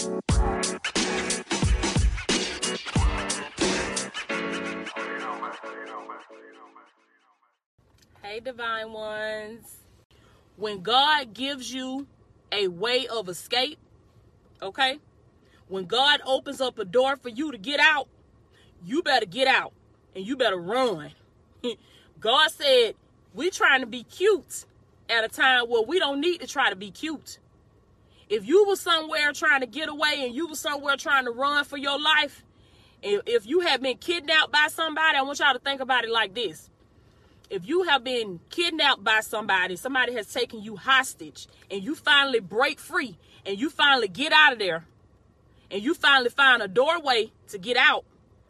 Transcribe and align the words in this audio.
Hey, 0.00 0.08
divine 8.42 8.92
ones. 8.92 9.76
When 10.56 10.80
God 10.80 11.34
gives 11.34 11.74
you 11.74 12.06
a 12.50 12.68
way 12.68 13.06
of 13.08 13.28
escape, 13.28 13.78
okay? 14.62 15.00
When 15.68 15.84
God 15.84 16.22
opens 16.24 16.62
up 16.62 16.78
a 16.78 16.86
door 16.86 17.16
for 17.16 17.28
you 17.28 17.52
to 17.52 17.58
get 17.58 17.78
out, 17.78 18.08
you 18.82 19.02
better 19.02 19.26
get 19.26 19.48
out 19.48 19.74
and 20.16 20.26
you 20.26 20.34
better 20.34 20.56
run. 20.56 21.10
God 22.20 22.50
said, 22.50 22.94
we 23.34 23.50
trying 23.50 23.80
to 23.80 23.86
be 23.86 24.04
cute 24.04 24.64
at 25.10 25.24
a 25.24 25.28
time 25.28 25.68
where 25.68 25.82
we 25.82 25.98
don't 25.98 26.22
need 26.22 26.40
to 26.40 26.46
try 26.46 26.70
to 26.70 26.76
be 26.76 26.90
cute. 26.90 27.38
If 28.30 28.46
you 28.46 28.64
were 28.64 28.76
somewhere 28.76 29.32
trying 29.32 29.60
to 29.60 29.66
get 29.66 29.88
away 29.88 30.24
and 30.24 30.34
you 30.34 30.46
were 30.46 30.54
somewhere 30.54 30.96
trying 30.96 31.24
to 31.24 31.32
run 31.32 31.64
for 31.64 31.76
your 31.76 32.00
life, 32.00 32.44
and 33.02 33.20
if 33.26 33.44
you 33.44 33.60
have 33.60 33.82
been 33.82 33.96
kidnapped 33.96 34.52
by 34.52 34.68
somebody, 34.70 35.18
I 35.18 35.22
want 35.22 35.40
y'all 35.40 35.52
to 35.52 35.58
think 35.58 35.80
about 35.80 36.04
it 36.04 36.10
like 36.10 36.32
this. 36.32 36.70
If 37.50 37.66
you 37.68 37.82
have 37.82 38.04
been 38.04 38.38
kidnapped 38.48 39.02
by 39.02 39.20
somebody, 39.20 39.74
somebody 39.74 40.14
has 40.14 40.32
taken 40.32 40.62
you 40.62 40.76
hostage, 40.76 41.48
and 41.72 41.82
you 41.82 41.96
finally 41.96 42.38
break 42.38 42.78
free, 42.78 43.18
and 43.44 43.58
you 43.58 43.68
finally 43.68 44.06
get 44.06 44.32
out 44.32 44.52
of 44.52 44.60
there, 44.60 44.84
and 45.68 45.82
you 45.82 45.92
finally 45.94 46.30
find 46.30 46.62
a 46.62 46.68
doorway 46.68 47.32
to 47.48 47.58
get 47.58 47.76
out, 47.76 48.04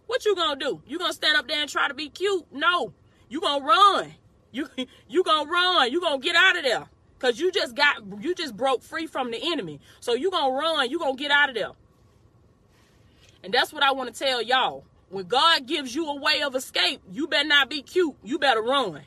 what 0.07 0.27
you 0.27 0.35
gonna 0.35 0.61
do? 0.61 0.83
You 0.87 0.99
gonna 0.99 1.15
stand 1.15 1.39
up 1.39 1.49
there 1.49 1.61
and 1.61 1.71
try 1.71 1.89
to 1.89 1.95
be 1.95 2.11
cute? 2.11 2.45
No. 2.53 2.93
You 3.31 3.41
gonna 3.41 3.65
run. 3.65 4.15
You 4.51 4.69
you 5.09 5.23
gonna 5.23 5.49
run. 5.49 5.91
You 5.91 6.01
gonna 6.01 6.19
get 6.19 6.37
out 6.37 6.59
of 6.59 6.65
there. 6.65 6.89
Cause 7.21 7.39
you 7.39 7.53
just 7.53 7.75
got 7.75 8.03
you 8.21 8.35
just 8.35 8.57
broke 8.57 8.83
free 8.83 9.07
from 9.07 9.31
the 9.31 9.39
enemy. 9.53 9.79
So 10.01 10.15
you 10.15 10.31
gonna 10.31 10.55
run, 10.55 10.91
you 10.91 10.99
gonna 10.99 11.17
get 11.17 11.31
out 11.31 11.51
of 11.51 11.55
there. 11.55 11.73
And 13.45 13.53
that's 13.53 13.73
what 13.73 13.83
I 13.83 13.93
want 13.93 14.13
to 14.13 14.19
tell 14.19 14.43
y'all. 14.43 14.85
When 15.11 15.27
God 15.27 15.67
gives 15.67 15.95
you 15.95 16.07
a 16.07 16.17
way 16.17 16.43
of 16.43 16.55
escape, 16.55 17.03
you 17.11 17.27
better 17.27 17.49
not 17.49 17.69
be 17.69 17.83
cute. 17.83 18.17
You 18.25 18.39
better 18.39 18.63
run. 18.63 19.03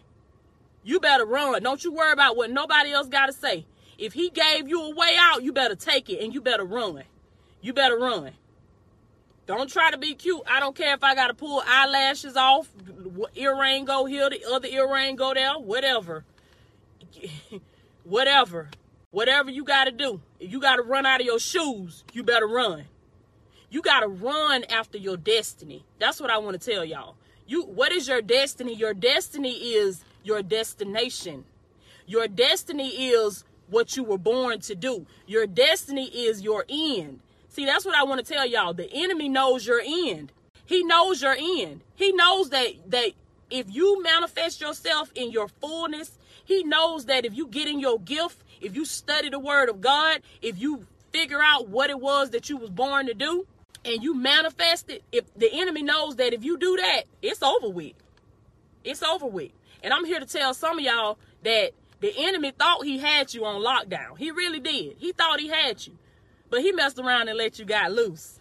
You 0.84 1.00
better 1.00 1.26
run. 1.26 1.64
Don't 1.64 1.84
you 1.84 1.92
worry 1.92 2.12
about 2.12 2.38
what 2.38 2.52
nobody 2.52 2.92
else 2.92 3.08
got 3.08 3.28
to 3.28 3.34
say. 3.34 3.66
If 3.98 4.14
he 4.14 4.30
gave 4.30 4.68
you 4.68 4.82
a 4.82 4.96
way 4.96 5.16
out, 5.18 5.44
you 5.44 5.54
better 5.54 5.76
take 5.76 6.10
it 6.10 6.22
and 6.22 6.34
you 6.34 6.42
better 6.42 6.66
run. 6.66 7.04
You 7.62 7.74
better 7.74 7.98
run. 7.98 8.32
Don't 9.46 9.70
try 9.70 9.92
to 9.92 9.98
be 9.98 10.14
cute. 10.14 10.42
I 10.48 10.60
don't 10.60 10.76
care 10.76 10.94
if 10.94 11.04
I 11.04 11.16
got 11.16 11.28
to 11.28 11.34
pull 11.34 11.64
eyelashes 11.66 12.36
off, 12.36 12.70
earring 13.36 13.86
go 13.86 14.06
here, 14.06 14.30
the 14.30 14.44
other 14.46 14.68
earring 14.68 15.16
go 15.16 15.34
there, 15.34 15.54
whatever. 15.54 16.26
whatever. 18.04 18.70
Whatever 19.12 19.52
you 19.52 19.64
got 19.64 19.86
to 19.86 19.92
do. 19.92 20.22
If 20.40 20.52
you 20.52 20.60
got 20.60 20.78
to 20.78 20.82
run 20.82 21.06
out 21.06 21.20
of 21.20 21.26
your 21.26 21.40
shoes, 21.40 22.04
you 22.14 22.24
better 22.24 22.48
run. 22.48 22.86
You 23.70 23.82
got 23.82 24.02
to 24.02 24.08
run 24.08 24.64
after 24.66 24.98
your 24.98 25.18
destiny. 25.18 25.84
That's 26.00 26.22
what 26.22 26.30
I 26.30 26.38
want 26.38 26.60
to 26.60 26.72
tell 26.72 26.86
y'all. 26.86 27.16
You 27.46 27.64
what 27.64 27.92
is 27.92 28.08
your 28.08 28.22
destiny? 28.22 28.74
Your 28.74 28.94
destiny 28.94 29.52
is 29.52 30.04
your 30.24 30.42
destination. 30.42 31.46
Your 32.06 32.28
destiny 32.28 32.90
is 33.12 33.44
what 33.70 33.96
you 33.96 34.04
were 34.04 34.18
born 34.18 34.60
to 34.62 34.76
do. 34.76 35.06
Your 35.26 35.48
destiny 35.48 36.06
is 36.06 36.42
your 36.42 36.66
end. 36.70 37.20
See, 37.50 37.66
that's 37.66 37.86
what 37.86 37.96
I 37.96 38.04
want 38.04 38.26
to 38.26 38.34
tell 38.34 38.46
y'all. 38.46 38.74
The 38.74 38.90
enemy 38.92 39.30
knows 39.30 39.66
your 39.66 39.82
end. 39.86 40.32
He 40.66 40.84
knows 40.84 41.22
your 41.22 41.36
end. 41.38 41.82
He 41.96 42.12
knows 42.12 42.50
that 42.50 42.68
that 42.90 43.12
if 43.50 43.74
you 43.74 44.02
manifest 44.02 44.62
yourself 44.62 45.12
in 45.14 45.32
your 45.32 45.48
fullness, 45.48 46.18
he 46.46 46.64
knows 46.64 47.06
that 47.06 47.26
if 47.26 47.36
you 47.36 47.48
get 47.48 47.68
in 47.68 47.80
your 47.80 48.00
gift, 48.00 48.38
if 48.62 48.76
you 48.76 48.86
study 48.86 49.30
the 49.30 49.40
word 49.40 49.70
of 49.70 49.82
God, 49.82 50.22
if 50.42 50.60
you 50.60 50.86
figure 51.12 51.42
out 51.42 51.70
what 51.70 51.90
it 51.90 52.00
was 52.00 52.32
that 52.32 52.50
you 52.50 52.58
was 52.58 52.70
born 52.70 53.08
to 53.08 53.14
do 53.14 53.46
and 53.86 54.04
you 54.04 54.16
manifest 54.16 54.90
it, 54.90 55.04
if 55.12 55.34
the 55.36 55.50
enemy 55.52 55.84
knows 55.84 56.16
that 56.18 56.34
if 56.34 56.44
you 56.44 56.58
do 56.58 56.78
that, 56.78 57.04
it's 57.22 57.44
over 57.44 57.70
with. 57.70 57.94
It's 58.84 59.04
over 59.04 59.28
with. 59.28 59.52
And 59.84 59.94
I'm 59.94 60.06
here 60.06 60.20
to 60.20 60.26
tell 60.26 60.54
some 60.54 60.80
of 60.80 60.84
y'all 60.84 61.18
that 61.44 61.72
the 62.00 62.14
enemy 62.18 62.52
thought 62.52 62.86
he 62.86 63.00
had 63.00 63.34
you 63.34 63.46
on 63.46 63.62
lockdown. 63.62 64.18
He 64.18 64.32
really 64.32 64.60
did. 64.60 64.96
He 64.98 65.12
thought 65.12 65.40
he 65.40 65.48
had 65.48 65.86
you. 65.86 65.98
But 66.50 66.62
he 66.62 66.72
messed 66.72 67.00
around 67.00 67.30
and 67.30 67.38
let 67.38 67.60
you 67.60 67.66
got 67.66 67.92
loose. 67.92 68.40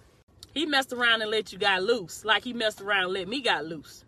He 0.54 0.66
messed 0.66 0.92
around 0.92 1.22
and 1.22 1.30
let 1.30 1.52
you 1.52 1.58
got 1.58 1.82
loose. 1.82 2.24
Like 2.24 2.44
he 2.44 2.52
messed 2.52 2.80
around 2.80 3.04
and 3.04 3.12
let 3.12 3.28
me 3.28 3.40
got 3.40 3.64
loose. 3.64 4.04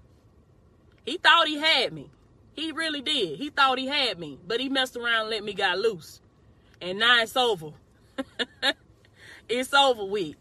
He 1.04 1.18
thought 1.18 1.48
he 1.48 1.58
had 1.58 1.92
me. 1.92 2.10
He 2.54 2.72
really 2.72 3.02
did. 3.02 3.38
He 3.38 3.50
thought 3.50 3.78
he 3.78 3.86
had 3.86 4.18
me. 4.18 4.38
But 4.46 4.60
he 4.60 4.68
messed 4.68 4.96
around 4.96 5.22
and 5.22 5.30
let 5.30 5.44
me 5.44 5.52
got 5.54 5.78
loose. 5.78 6.20
And 6.80 6.98
now 6.98 7.22
it's 7.22 7.36
over. 7.36 7.70
it's 9.48 9.74
over 9.74 10.04
with. 10.04 10.36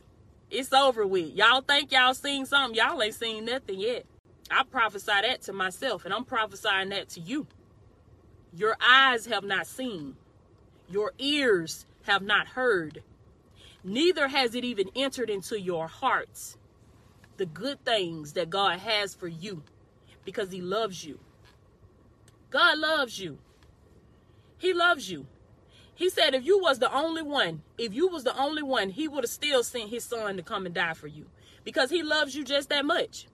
It's 0.49 0.71
over 0.71 1.07
with. 1.07 1.33
Y'all 1.33 1.61
think 1.61 1.91
y'all 1.91 2.13
seen 2.13 2.45
something. 2.45 2.75
Y'all 2.77 3.01
ain't 3.01 3.15
seen 3.15 3.45
nothing 3.45 3.79
yet. 3.79 4.05
I 4.51 4.63
prophesy 4.63 5.11
that 5.21 5.41
to 5.43 5.53
myself, 5.53 6.05
and 6.05 6.13
I'm 6.13 6.25
prophesying 6.25 6.89
that 6.89 7.09
to 7.09 7.19
you. 7.19 7.47
Your 8.55 8.77
eyes 8.79 9.25
have 9.25 9.43
not 9.43 9.65
seen, 9.65 10.15
your 10.87 11.13
ears 11.17 11.87
have 12.03 12.21
not 12.21 12.49
heard, 12.49 13.01
neither 13.83 14.27
has 14.27 14.53
it 14.53 14.63
even 14.63 14.89
entered 14.95 15.29
into 15.29 15.59
your 15.59 15.87
hearts 15.87 16.57
the 17.37 17.47
good 17.47 17.83
things 17.83 18.33
that 18.33 18.51
God 18.51 18.79
has 18.79 19.15
for 19.15 19.27
you 19.27 19.63
because 20.23 20.51
He 20.51 20.61
loves 20.61 21.03
you. 21.03 21.17
God 22.53 22.77
loves 22.77 23.17
you. 23.17 23.39
He 24.59 24.75
loves 24.75 25.09
you. 25.09 25.25
He 25.95 26.11
said 26.11 26.35
if 26.35 26.45
you 26.45 26.59
was 26.59 26.77
the 26.77 26.93
only 26.95 27.23
one, 27.23 27.63
if 27.79 27.95
you 27.95 28.07
was 28.07 28.25
the 28.25 28.37
only 28.39 28.61
one, 28.61 28.89
he 28.89 29.07
would 29.07 29.23
have 29.23 29.31
still 29.31 29.63
sent 29.63 29.89
his 29.89 30.03
son 30.03 30.37
to 30.37 30.43
come 30.43 30.67
and 30.67 30.75
die 30.75 30.93
for 30.93 31.07
you 31.07 31.25
because 31.63 31.89
he 31.89 32.03
loves 32.03 32.35
you 32.35 32.43
just 32.43 32.69
that 32.69 32.85
much. 32.85 33.25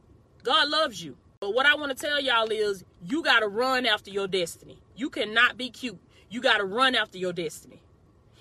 God 0.43 0.69
loves 0.69 1.03
you. 1.03 1.17
But 1.41 1.53
what 1.53 1.65
I 1.65 1.75
want 1.75 1.95
to 1.95 2.01
tell 2.01 2.21
y'all 2.21 2.49
is 2.49 2.85
you 3.03 3.21
got 3.21 3.41
to 3.41 3.49
run 3.49 3.85
after 3.85 4.09
your 4.09 4.25
destiny. 4.25 4.79
You 4.95 5.09
cannot 5.09 5.57
be 5.57 5.69
cute. 5.69 5.99
You 6.29 6.39
got 6.39 6.59
to 6.59 6.63
run 6.63 6.95
after 6.95 7.17
your 7.17 7.33
destiny. 7.33 7.81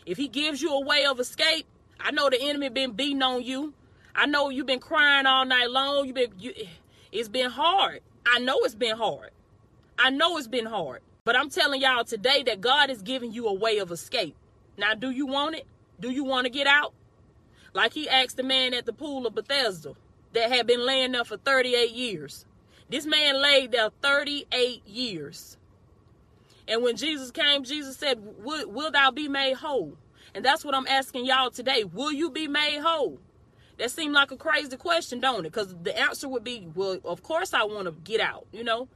If 0.07 0.17
he 0.17 0.29
gives 0.29 0.63
you 0.63 0.73
a 0.73 0.85
way 0.85 1.07
of 1.07 1.19
escape, 1.19 1.67
I 1.99 2.13
know 2.13 2.31
the 2.31 2.41
enemy 2.41 2.69
been 2.69 2.93
beating 2.93 3.23
on 3.23 3.43
you. 3.43 3.75
I 4.15 4.27
know 4.27 4.49
you've 4.49 4.67
been 4.67 4.79
crying 4.79 5.27
all 5.27 5.45
night 5.45 5.71
long. 5.71 6.07
You've 6.07 6.15
been 6.15 6.35
you, 6.39 6.55
it's 7.11 7.29
been 7.29 7.51
hard. 7.51 8.01
I 8.25 8.39
know 8.39 8.61
it's 8.61 8.77
been 8.77 8.97
hard. 8.97 9.31
I 9.99 10.11
know 10.11 10.37
it's 10.39 10.49
been 10.49 10.67
hard. 10.67 11.03
But 11.25 11.37
I'm 11.37 11.51
telling 11.51 11.83
y'all 11.83 12.05
today 12.05 12.43
that 12.45 12.63
God 12.63 12.89
is 12.89 13.03
giving 13.03 13.33
you 13.33 13.49
a 13.49 13.53
way 13.53 13.79
of 13.79 13.91
escape. 13.91 14.35
Now, 14.79 14.95
do 14.95 15.11
you 15.11 15.27
want 15.27 15.57
it? 15.57 15.67
Do 16.01 16.11
you 16.11 16.25
want 16.25 16.47
to 16.47 16.51
get 16.51 16.67
out? 16.67 16.95
Like 17.75 17.93
he 17.93 18.09
asked 18.09 18.39
the 18.39 18.43
man 18.43 18.73
at 18.73 18.87
the 18.87 18.93
pool 18.95 19.27
of 19.27 19.35
Bethesda 19.35 19.93
that 20.33 20.51
had 20.51 20.67
been 20.67 20.87
laying 20.87 21.13
there 21.13 21.25
for 21.25 21.37
38 21.37 21.91
years. 21.91 22.47
This 22.89 23.05
man 23.05 23.43
laid 23.43 23.73
there 23.73 23.91
38 24.03 24.87
years. 24.87 25.59
And 26.67 26.83
when 26.83 26.97
Jesus 26.97 27.31
came, 27.31 27.65
Jesus 27.65 27.97
said, 27.97 28.19
will, 28.43 28.69
will 28.71 28.91
thou 28.91 29.11
be 29.11 29.29
made 29.29 29.55
whole? 29.55 29.97
And 30.35 30.45
that's 30.45 30.65
what 30.65 30.75
I'm 30.75 30.87
asking 30.87 31.27
y'all 31.27 31.51
today. 31.51 31.85
Will 31.85 32.13
you 32.13 32.31
be 32.31 32.49
made 32.49 32.81
whole? 32.81 33.19
That 33.79 33.91
seemed 33.91 34.15
like 34.15 34.31
a 34.31 34.37
crazy 34.37 34.77
question, 34.77 35.21
don't 35.21 35.41
it? 35.47 35.53
Because 35.53 35.75
the 35.83 35.99
answer 35.99 36.29
would 36.29 36.45
be, 36.45 36.69
well, 36.75 36.99
of 37.05 37.23
course 37.23 37.55
I 37.55 37.65
want 37.65 37.85
to 37.85 37.93
get 37.93 38.21
out, 38.21 38.47
you 38.53 38.65
know? 38.65 38.89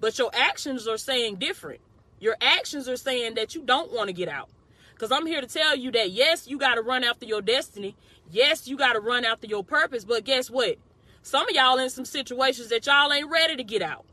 But 0.00 0.18
your 0.18 0.30
actions 0.34 0.88
are 0.88 0.96
saying 0.96 1.36
different. 1.36 1.80
Your 2.18 2.36
actions 2.40 2.88
are 2.88 2.96
saying 2.96 3.34
that 3.34 3.54
you 3.54 3.62
don't 3.62 3.92
want 3.92 4.08
to 4.08 4.12
get 4.12 4.28
out. 4.28 4.48
Because 4.94 5.12
I'm 5.12 5.26
here 5.26 5.40
to 5.40 5.46
tell 5.46 5.76
you 5.76 5.90
that, 5.92 6.10
yes, 6.10 6.46
you 6.46 6.58
got 6.58 6.74
to 6.74 6.82
run 6.82 7.04
after 7.04 7.24
your 7.24 7.40
destiny. 7.40 7.96
Yes, 8.30 8.68
you 8.68 8.76
got 8.76 8.92
to 8.94 9.00
run 9.00 9.24
after 9.24 9.46
your 9.46 9.64
purpose. 9.64 10.04
But 10.04 10.24
guess 10.24 10.50
what? 10.50 10.76
Some 11.22 11.48
of 11.48 11.54
y'all 11.54 11.78
in 11.78 11.90
some 11.90 12.04
situations 12.04 12.68
that 12.68 12.86
y'all 12.86 13.12
ain't 13.12 13.30
ready 13.30 13.56
to 13.56 13.64
get 13.64 13.82
out. 13.82 14.04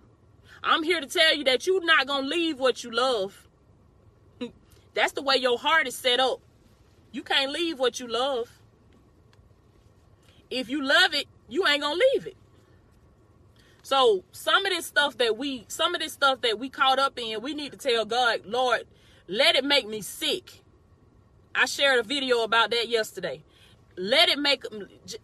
I'm 0.64 0.84
here 0.84 1.00
to 1.00 1.08
tell 1.08 1.36
you 1.36 1.44
that 1.46 1.68
you're 1.68 1.84
not 1.84 2.08
going 2.08 2.24
to 2.24 2.30
leave 2.30 2.60
what 2.60 2.84
you 2.84 2.92
love. 2.92 3.48
That's 4.94 5.14
the 5.14 5.22
way 5.22 5.36
your 5.36 5.58
heart 5.58 5.88
is 5.88 5.96
set 5.96 6.20
up. 6.20 6.40
You 7.12 7.24
can't 7.24 7.52
leave 7.52 7.80
what 7.80 8.00
you 8.00 8.08
love. 8.08 8.50
If 10.50 10.70
you 10.70 10.84
love 10.84 11.14
it, 11.14 11.28
you 11.50 11.68
ain't 11.68 11.82
going 11.82 12.00
to 12.00 12.06
leave 12.14 12.28
it. 12.28 12.38
So 13.88 14.26
some 14.34 14.66
of 14.66 14.74
this 14.74 14.86
stuff 14.86 15.18
that 15.18 15.38
we, 15.38 15.64
some 15.70 15.96
of 15.96 16.02
this 16.02 16.12
stuff 16.12 16.42
that 16.42 16.60
we 16.60 16.68
caught 16.68 17.00
up 17.00 17.18
in, 17.18 17.42
we 17.42 17.54
need 17.54 17.72
to 17.72 17.78
tell 17.78 18.04
God, 18.04 18.42
Lord, 18.46 18.86
let 19.30 19.56
it 19.56 19.64
make 19.64 19.88
me 19.88 20.02
sick. 20.02 20.62
I 21.56 21.68
shared 21.68 21.98
a 21.98 22.04
video 22.04 22.44
about 22.44 22.72
that 22.72 22.90
yesterday. 22.90 23.44
Let 23.96 24.28
it 24.28 24.40
make 24.40 24.66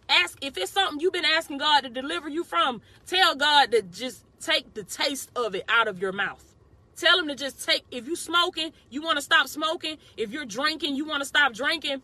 ask 0.08 0.38
if 0.42 0.58
it's 0.58 0.72
something 0.72 1.02
you've 1.02 1.12
been 1.12 1.26
asking 1.26 1.58
God 1.58 1.82
to 1.82 1.90
deliver 1.90 2.30
you 2.30 2.46
from. 2.46 2.82
Tell 3.06 3.36
God 3.36 3.72
to 3.74 3.82
just 3.82 4.24
take 4.40 4.74
the 4.74 4.86
taste 4.86 5.30
of 5.36 5.56
it 5.56 5.66
out 5.68 5.90
of 5.90 6.00
your 6.00 6.14
mouth. 6.14 6.56
Tell 6.96 7.20
him 7.20 7.28
to 7.28 7.36
just 7.36 7.66
take, 7.66 7.84
if 7.92 8.08
you 8.08 8.16
smoking, 8.16 8.72
you 8.90 9.02
want 9.02 9.18
to 9.18 9.22
stop 9.22 9.50
smoking. 9.50 9.98
If 10.16 10.32
you're 10.32 10.46
drinking, 10.46 10.96
you 10.96 11.04
want 11.04 11.20
to 11.20 11.28
stop 11.28 11.52
drinking. 11.52 12.02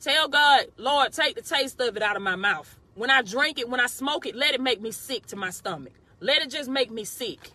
Tell 0.00 0.28
God, 0.28 0.66
Lord, 0.76 1.12
take 1.12 1.34
the 1.34 1.42
taste 1.42 1.80
of 1.80 1.96
it 1.96 2.02
out 2.04 2.14
of 2.14 2.22
my 2.22 2.36
mouth. 2.36 2.76
When 2.94 3.10
I 3.10 3.22
drink 3.22 3.58
it, 3.58 3.68
when 3.68 3.80
I 3.80 3.86
smoke 3.86 4.26
it, 4.26 4.34
let 4.34 4.54
it 4.54 4.60
make 4.60 4.80
me 4.80 4.90
sick 4.90 5.26
to 5.26 5.36
my 5.36 5.50
stomach. 5.50 5.92
Let 6.20 6.42
it 6.42 6.50
just 6.50 6.68
make 6.68 6.90
me 6.90 7.04
sick. 7.04 7.52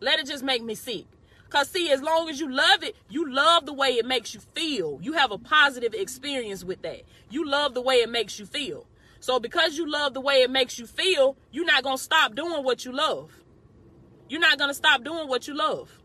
Let 0.00 0.18
it 0.18 0.26
just 0.26 0.44
make 0.44 0.62
me 0.62 0.74
sick. 0.74 1.06
Cause 1.48 1.68
see, 1.68 1.90
as 1.90 2.02
long 2.02 2.28
as 2.28 2.40
you 2.40 2.50
love 2.50 2.82
it, 2.82 2.96
you 3.08 3.30
love 3.32 3.66
the 3.66 3.72
way 3.72 3.90
it 3.90 4.06
makes 4.06 4.34
you 4.34 4.40
feel. 4.40 4.98
You 5.00 5.12
have 5.12 5.30
a 5.30 5.38
positive 5.38 5.94
experience 5.94 6.64
with 6.64 6.82
that. 6.82 7.02
You 7.30 7.46
love 7.48 7.74
the 7.74 7.80
way 7.80 7.96
it 7.96 8.10
makes 8.10 8.38
you 8.38 8.46
feel. 8.46 8.86
So 9.20 9.38
because 9.38 9.76
you 9.78 9.90
love 9.90 10.14
the 10.14 10.20
way 10.20 10.42
it 10.42 10.50
makes 10.50 10.78
you 10.78 10.86
feel, 10.86 11.36
you're 11.52 11.64
not 11.64 11.82
gonna 11.82 11.98
stop 11.98 12.34
doing 12.34 12.64
what 12.64 12.84
you 12.84 12.92
love. 12.92 13.30
You're 14.28 14.40
not 14.40 14.58
gonna 14.58 14.74
stop 14.74 15.04
doing 15.04 15.28
what 15.28 15.46
you 15.46 15.54
love. 15.54 16.00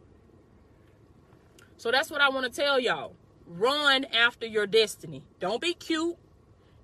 So 1.78 1.92
that's 1.92 2.12
what 2.12 2.22
I 2.22 2.30
want 2.30 2.52
to 2.52 2.62
tell 2.62 2.80
y'all. 2.80 3.16
Run 3.48 4.06
after 4.06 4.46
your 4.46 4.68
destiny. 4.68 5.24
Don't 5.40 5.60
be 5.60 5.74
cute. 5.74 6.18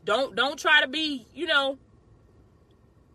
Don't 0.04 0.36
don't 0.36 0.58
try 0.58 0.82
to 0.82 0.88
be, 0.88 1.28
you 1.34 1.46
know, 1.46 1.78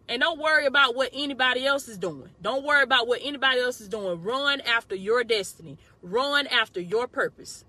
and 0.09 0.21
don't 0.21 0.41
worry 0.41 0.67
about 0.67 0.95
what 0.95 1.11
anybody 1.13 1.65
else 1.65 1.89
is 1.89 1.99
doing. 1.99 2.31
Don't 2.41 2.65
worry 2.65 2.83
about 2.83 3.07
what 3.07 3.21
anybody 3.23 3.61
else 3.61 3.81
is 3.81 3.89
doing. 3.89 4.23
Run 4.23 4.61
after 4.63 4.95
your 4.95 5.25
destiny. 5.25 5.79
Run 6.03 6.47
after 6.49 6.81
your 6.81 7.07
purpose. 7.07 7.65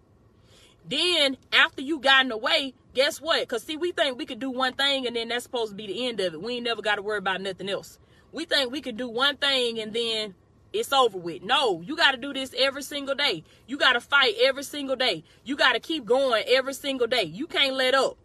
Then, 0.85 1.37
after 1.53 1.81
you 1.81 1.99
gotten 1.99 2.31
away, 2.31 2.73
guess 2.93 3.21
what? 3.21 3.41
Because, 3.41 3.63
see, 3.63 3.77
we 3.77 3.91
think 3.91 4.17
we 4.17 4.25
could 4.25 4.39
do 4.39 4.49
one 4.49 4.73
thing 4.73 5.07
and 5.07 5.15
then 5.15 5.29
that's 5.29 5.43
supposed 5.43 5.71
to 5.71 5.75
be 5.75 5.87
the 5.87 6.07
end 6.07 6.19
of 6.19 6.33
it. 6.33 6.41
We 6.41 6.55
ain't 6.55 6.65
never 6.65 6.81
got 6.81 6.95
to 6.95 7.01
worry 7.01 7.19
about 7.19 7.39
nothing 7.39 7.69
else. 7.69 7.99
We 8.33 8.45
think 8.45 8.71
we 8.71 8.81
could 8.81 8.97
do 8.97 9.07
one 9.07 9.37
thing 9.37 9.79
and 9.79 9.93
then 9.93 10.35
it's 10.73 10.91
over 10.91 11.17
with. 11.17 11.43
No, 11.43 11.81
you 11.81 11.95
got 11.95 12.11
to 12.11 12.17
do 12.17 12.33
this 12.33 12.53
every 12.57 12.83
single 12.83 13.15
day. 13.15 13.43
You 13.67 13.77
got 13.77 13.93
to 13.93 14.01
fight 14.01 14.33
every 14.43 14.63
single 14.63 14.95
day. 14.95 15.23
You 15.45 15.55
got 15.55 15.73
to 15.73 15.79
keep 15.79 16.03
going 16.03 16.43
every 16.47 16.73
single 16.73 17.07
day. 17.07 17.23
You 17.23 17.47
can't 17.47 17.75
let 17.75 17.93
up. 17.93 18.17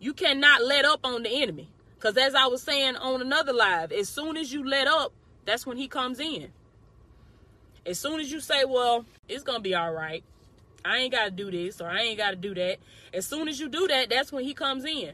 You 0.00 0.12
cannot 0.12 0.62
let 0.62 0.84
up 0.84 1.00
on 1.04 1.22
the 1.22 1.30
enemy. 1.42 1.70
Because 1.98 2.16
as 2.16 2.34
I 2.36 2.46
was 2.46 2.62
saying 2.62 2.94
on 2.96 3.20
another 3.20 3.52
live, 3.52 3.90
as 3.90 4.08
soon 4.08 4.36
as 4.36 4.52
you 4.52 4.64
let 4.64 4.86
up, 4.86 5.12
that's 5.44 5.66
when 5.66 5.76
he 5.76 5.88
comes 5.88 6.20
in. 6.20 6.52
As 7.84 7.98
soon 7.98 8.20
as 8.20 8.30
you 8.30 8.38
say, 8.38 8.64
well, 8.64 9.04
it's 9.28 9.42
going 9.42 9.58
to 9.58 9.62
be 9.62 9.74
all 9.74 9.92
right. 9.92 10.22
I 10.84 10.98
ain't 10.98 11.12
got 11.12 11.24
to 11.24 11.30
do 11.32 11.50
this 11.50 11.80
or 11.80 11.88
I 11.88 12.02
ain't 12.02 12.18
got 12.18 12.30
to 12.30 12.36
do 12.36 12.54
that. 12.54 12.78
As 13.12 13.26
soon 13.26 13.48
as 13.48 13.58
you 13.58 13.68
do 13.68 13.88
that, 13.88 14.10
that's 14.10 14.30
when 14.30 14.44
he 14.44 14.54
comes 14.54 14.84
in. 14.84 15.12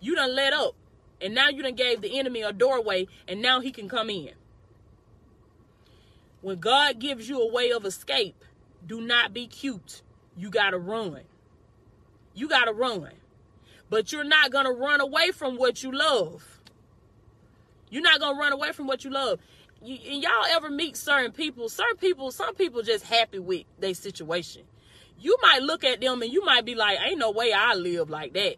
You 0.00 0.16
done 0.16 0.34
let 0.34 0.52
up. 0.52 0.74
And 1.20 1.34
now 1.34 1.48
you 1.48 1.62
done 1.62 1.76
gave 1.76 2.00
the 2.00 2.18
enemy 2.18 2.42
a 2.42 2.52
doorway 2.52 3.06
and 3.28 3.40
now 3.40 3.60
he 3.60 3.70
can 3.70 3.88
come 3.88 4.10
in. 4.10 4.30
When 6.40 6.58
God 6.58 6.98
gives 6.98 7.28
you 7.28 7.40
a 7.40 7.52
way 7.52 7.70
of 7.70 7.84
escape, 7.84 8.44
do 8.84 9.00
not 9.00 9.32
be 9.32 9.46
cute. 9.46 10.02
You 10.36 10.50
got 10.50 10.70
to 10.70 10.78
run. 10.78 11.20
You 12.34 12.48
got 12.48 12.64
to 12.64 12.72
run. 12.72 13.10
But 13.88 14.12
you're 14.12 14.24
not 14.24 14.50
going 14.50 14.66
to 14.66 14.72
run 14.72 15.00
away 15.00 15.30
from 15.30 15.56
what 15.56 15.82
you 15.82 15.92
love. 15.92 16.60
You're 17.90 18.02
not 18.02 18.18
going 18.20 18.34
to 18.34 18.40
run 18.40 18.52
away 18.52 18.72
from 18.72 18.86
what 18.86 19.04
you 19.04 19.10
love. 19.10 19.38
You, 19.82 19.98
and 20.10 20.22
y'all 20.22 20.44
ever 20.50 20.70
meet 20.70 20.96
certain 20.96 21.32
people? 21.32 21.68
Certain 21.68 21.96
people, 21.96 22.30
some 22.30 22.54
people 22.54 22.82
just 22.82 23.04
happy 23.04 23.38
with 23.38 23.64
their 23.78 23.94
situation. 23.94 24.62
You 25.20 25.36
might 25.40 25.62
look 25.62 25.84
at 25.84 26.00
them 26.00 26.22
and 26.22 26.32
you 26.32 26.44
might 26.44 26.64
be 26.64 26.74
like, 26.74 26.98
ain't 27.00 27.18
no 27.18 27.30
way 27.30 27.52
I 27.52 27.74
live 27.74 28.10
like 28.10 28.32
that. 28.34 28.56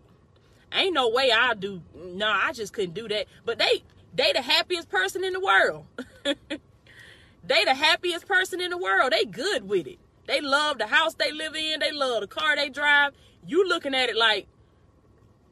Ain't 0.73 0.95
no 0.95 1.09
way 1.09 1.31
I 1.33 1.55
do. 1.55 1.83
No, 1.95 2.29
I 2.29 2.53
just 2.53 2.73
couldn't 2.73 2.95
do 2.95 3.09
that. 3.09 3.27
But 3.45 3.59
they, 3.59 3.83
they 4.15 4.33
the 4.33 4.43
happiest 4.43 4.89
person 4.89 5.25
in 5.25 5.33
the 5.33 5.41
world. 5.41 5.87
they 6.25 7.65
the 7.65 7.75
happiest 7.75 8.27
person 8.27 8.61
in 8.61 8.71
the 8.71 8.79
world. 8.79 9.13
They 9.13 9.25
good 9.25 9.69
with 9.69 9.87
it. 9.87 9.99
They 10.27 10.41
love 10.41 10.79
the 10.79 10.87
house 10.87 11.15
they 11.15 11.33
live 11.33 11.55
in. 11.55 11.81
They 11.81 11.93
love 11.93 12.21
the 12.21 12.27
car 12.27 12.57
they 12.57 12.69
drive. 12.69 13.13
You 13.47 13.67
looking 13.67 13.95
at 13.95 14.11
it 14.11 14.17
like, 14.17 14.47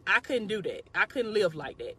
I 0.06 0.20
couldn't 0.20 0.48
do 0.48 0.62
that. 0.62 0.82
I 0.94 1.06
couldn't 1.06 1.34
live 1.34 1.54
like 1.54 1.78
that. 1.78 1.96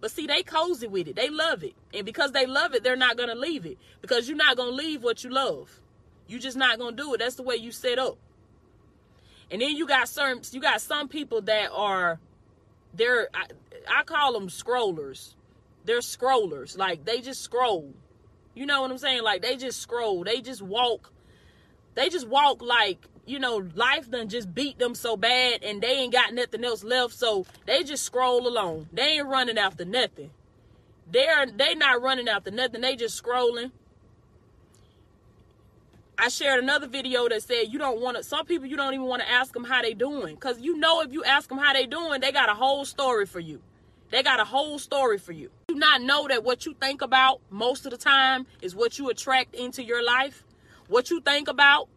But 0.00 0.10
see, 0.10 0.26
they 0.26 0.42
cozy 0.42 0.88
with 0.88 1.06
it. 1.06 1.16
They 1.16 1.30
love 1.30 1.62
it. 1.62 1.74
And 1.94 2.04
because 2.04 2.32
they 2.32 2.46
love 2.46 2.74
it, 2.74 2.82
they're 2.82 2.96
not 2.96 3.16
going 3.16 3.28
to 3.28 3.36
leave 3.36 3.64
it. 3.66 3.78
Because 4.00 4.28
you're 4.28 4.36
not 4.36 4.56
going 4.56 4.70
to 4.70 4.74
leave 4.74 5.02
what 5.02 5.22
you 5.22 5.30
love. 5.30 5.80
You're 6.26 6.40
just 6.40 6.56
not 6.56 6.78
going 6.78 6.96
to 6.96 7.02
do 7.02 7.14
it. 7.14 7.18
That's 7.18 7.36
the 7.36 7.42
way 7.42 7.56
you 7.56 7.70
set 7.70 7.98
up. 7.98 8.18
And 9.50 9.60
then 9.60 9.76
you 9.76 9.86
got 9.86 10.08
certain, 10.08 10.42
you 10.50 10.60
got 10.60 10.80
some 10.80 11.08
people 11.08 11.42
that 11.42 11.70
are, 11.72 12.18
they're, 12.94 13.28
I, 13.34 13.44
I 13.88 14.02
call 14.02 14.32
them 14.32 14.48
scrollers. 14.48 15.34
They're 15.84 16.00
scrollers. 16.00 16.76
Like 16.76 17.04
they 17.04 17.20
just 17.20 17.42
scroll. 17.42 17.92
You 18.54 18.66
know 18.66 18.82
what 18.82 18.90
I'm 18.90 18.98
saying? 18.98 19.22
Like 19.22 19.42
they 19.42 19.56
just 19.56 19.80
scroll. 19.80 20.24
They 20.24 20.40
just 20.40 20.62
walk. 20.62 21.12
They 21.94 22.08
just 22.08 22.26
walk 22.26 22.62
like 22.62 23.06
you 23.26 23.38
know, 23.38 23.68
life 23.74 24.10
done 24.10 24.28
just 24.28 24.54
beat 24.54 24.78
them 24.78 24.94
so 24.94 25.16
bad 25.16 25.62
and 25.62 25.80
they 25.80 25.92
ain't 25.92 26.12
got 26.12 26.34
nothing 26.34 26.64
else 26.64 26.82
left. 26.82 27.14
So 27.14 27.46
they 27.66 27.84
just 27.84 28.04
scroll 28.04 28.46
along. 28.46 28.88
They 28.92 29.18
ain't 29.18 29.28
running 29.28 29.58
after 29.58 29.84
nothing. 29.84 30.30
They're 31.10 31.46
they 31.46 31.74
not 31.74 32.02
running 32.02 32.28
after 32.28 32.50
nothing. 32.50 32.80
They 32.80 32.96
just 32.96 33.22
scrolling. 33.22 33.70
I 36.18 36.28
shared 36.28 36.62
another 36.62 36.86
video 36.86 37.28
that 37.28 37.42
said 37.42 37.64
you 37.70 37.78
don't 37.78 38.00
want 38.00 38.16
to. 38.16 38.22
Some 38.22 38.46
people 38.46 38.66
you 38.66 38.76
don't 38.76 38.94
even 38.94 39.06
want 39.06 39.22
to 39.22 39.30
ask 39.30 39.52
them 39.52 39.64
how 39.64 39.82
they 39.82 39.94
doing, 39.94 40.36
cause 40.36 40.60
you 40.60 40.76
know 40.76 41.00
if 41.00 41.12
you 41.12 41.24
ask 41.24 41.48
them 41.48 41.58
how 41.58 41.72
they 41.72 41.86
doing, 41.86 42.20
they 42.20 42.32
got 42.32 42.48
a 42.48 42.54
whole 42.54 42.84
story 42.84 43.26
for 43.26 43.40
you. 43.40 43.60
They 44.10 44.22
got 44.22 44.40
a 44.40 44.44
whole 44.44 44.78
story 44.78 45.18
for 45.18 45.32
you. 45.32 45.50
You 45.68 45.74
not 45.74 46.02
know 46.02 46.28
that 46.28 46.44
what 46.44 46.66
you 46.66 46.74
think 46.74 47.00
about 47.00 47.40
most 47.50 47.86
of 47.86 47.92
the 47.92 47.96
time 47.96 48.46
is 48.60 48.74
what 48.74 48.98
you 48.98 49.08
attract 49.08 49.54
into 49.54 49.82
your 49.82 50.04
life. 50.04 50.44
What 50.88 51.10
you 51.10 51.20
think 51.22 51.48
about 51.48 51.88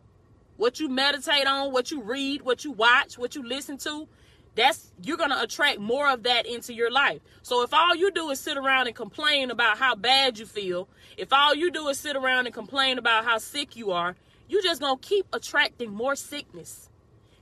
what 0.57 0.79
you 0.79 0.87
meditate 0.89 1.47
on, 1.47 1.71
what 1.71 1.91
you 1.91 2.01
read, 2.01 2.41
what 2.41 2.63
you 2.63 2.71
watch, 2.71 3.17
what 3.17 3.35
you 3.35 3.47
listen 3.47 3.77
to, 3.79 4.07
that's 4.55 4.91
you're 5.03 5.17
going 5.17 5.31
to 5.31 5.41
attract 5.41 5.79
more 5.79 6.09
of 6.09 6.23
that 6.23 6.45
into 6.45 6.73
your 6.73 6.89
life. 6.89 7.19
So 7.41 7.61
if 7.63 7.73
all 7.73 7.93
you 7.95 8.11
do 8.11 8.29
is 8.29 8.39
sit 8.39 8.57
around 8.57 8.87
and 8.87 8.95
complain 8.95 9.51
about 9.51 9.77
how 9.77 9.95
bad 9.95 10.39
you 10.39 10.45
feel, 10.45 10.87
if 11.17 11.33
all 11.33 11.53
you 11.53 11.71
do 11.71 11.87
is 11.89 11.99
sit 11.99 12.15
around 12.15 12.45
and 12.45 12.55
complain 12.55 12.97
about 12.97 13.25
how 13.25 13.37
sick 13.37 13.75
you 13.75 13.91
are, 13.91 14.15
you're 14.47 14.63
just 14.63 14.79
going 14.79 14.97
to 14.97 15.07
keep 15.07 15.25
attracting 15.33 15.91
more 15.91 16.15
sickness. 16.15 16.89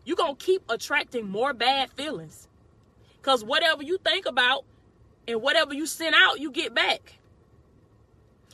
You're 0.06 0.18
going 0.18 0.36
to 0.36 0.44
keep 0.44 0.64
attracting 0.70 1.30
more 1.30 1.54
bad 1.54 1.92
feelings. 1.92 2.48
Cuz 3.22 3.44
whatever 3.44 3.84
you 3.84 4.00
think 4.00 4.26
about 4.26 4.66
and 5.28 5.42
whatever 5.42 5.74
you 5.74 5.86
send 5.86 6.16
out, 6.16 6.40
you 6.40 6.52
get 6.52 6.74
back. 6.74 7.20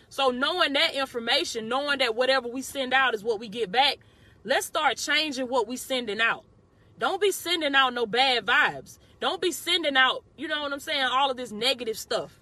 So 0.09 0.29
knowing 0.31 0.73
that 0.73 0.93
information, 0.93 1.69
knowing 1.69 1.99
that 1.99 2.15
whatever 2.15 2.47
we 2.47 2.61
send 2.61 2.93
out 2.93 3.13
is 3.13 3.23
what 3.23 3.39
we 3.39 3.47
get 3.47 3.71
back, 3.71 3.99
Let's 4.49 4.65
start 4.65 4.97
changing 4.97 5.45
what 5.45 5.67
we 5.67 5.77
sending 5.77 6.19
out. 6.19 6.43
Don't 6.97 7.21
be 7.21 7.31
sending 7.31 7.75
out 7.75 7.93
no 7.93 8.07
bad 8.07 8.47
vibes. 8.47 8.97
Don't 9.19 9.39
be 9.39 9.51
sending 9.51 9.95
out, 9.95 10.23
you 10.37 10.47
know 10.47 10.63
what 10.63 10.73
I'm 10.73 10.79
saying, 10.79 11.03
all 11.03 11.29
of 11.29 11.37
this 11.37 11.51
negative 11.51 11.99
stuff 11.99 12.39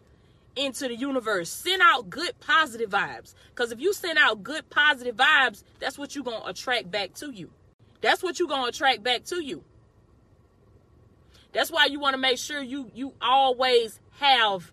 into 0.55 0.87
the 0.87 0.95
universe. 0.95 1.49
Send 1.49 1.81
out 1.83 2.09
good 2.09 2.39
positive 2.39 2.91
vibes. 2.91 3.33
Because 3.49 3.73
if 3.73 3.81
you 3.81 3.91
send 3.91 4.17
out 4.17 4.41
good 4.41 4.69
positive 4.69 5.17
vibes, 5.17 5.65
that's 5.81 5.97
what 5.97 6.15
you're 6.15 6.23
going 6.23 6.43
to 6.43 6.47
attract 6.47 6.89
back 6.89 7.13
to 7.15 7.29
you. 7.29 7.49
That's 7.99 8.23
what 8.23 8.39
you're 8.39 8.47
going 8.47 8.63
to 8.63 8.69
attract 8.69 9.03
back 9.03 9.25
to 9.25 9.43
you. 9.43 9.65
That's 11.51 11.69
why 11.69 11.87
you 11.87 11.99
want 11.99 12.13
to 12.13 12.21
make 12.21 12.37
sure 12.37 12.61
you 12.61 12.89
you 12.93 13.15
always 13.21 13.99
have 14.19 14.71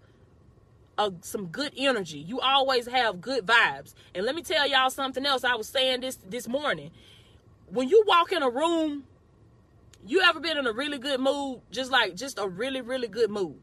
a, 0.98 1.12
some 1.22 1.46
good 1.46 1.72
energy. 1.76 2.18
You 2.18 2.38
always 2.38 2.86
have 2.86 3.20
good 3.20 3.44
vibes. 3.44 3.94
And 4.14 4.24
let 4.24 4.36
me 4.36 4.42
tell 4.42 4.68
y'all 4.68 4.90
something 4.90 5.26
else. 5.26 5.42
I 5.42 5.56
was 5.56 5.66
saying 5.66 6.02
this 6.02 6.16
this 6.24 6.46
morning 6.46 6.92
when 7.74 7.88
you 7.88 8.04
walk 8.06 8.30
in 8.30 8.40
a 8.42 8.48
room, 8.48 9.02
you 10.06 10.20
ever 10.22 10.38
been 10.38 10.56
in 10.56 10.66
a 10.66 10.72
really 10.72 10.98
good 10.98 11.18
mood, 11.18 11.60
just 11.72 11.90
like 11.90 12.14
just 12.14 12.38
a 12.38 12.46
really, 12.46 12.80
really 12.80 13.08
good 13.08 13.30
mood. 13.30 13.56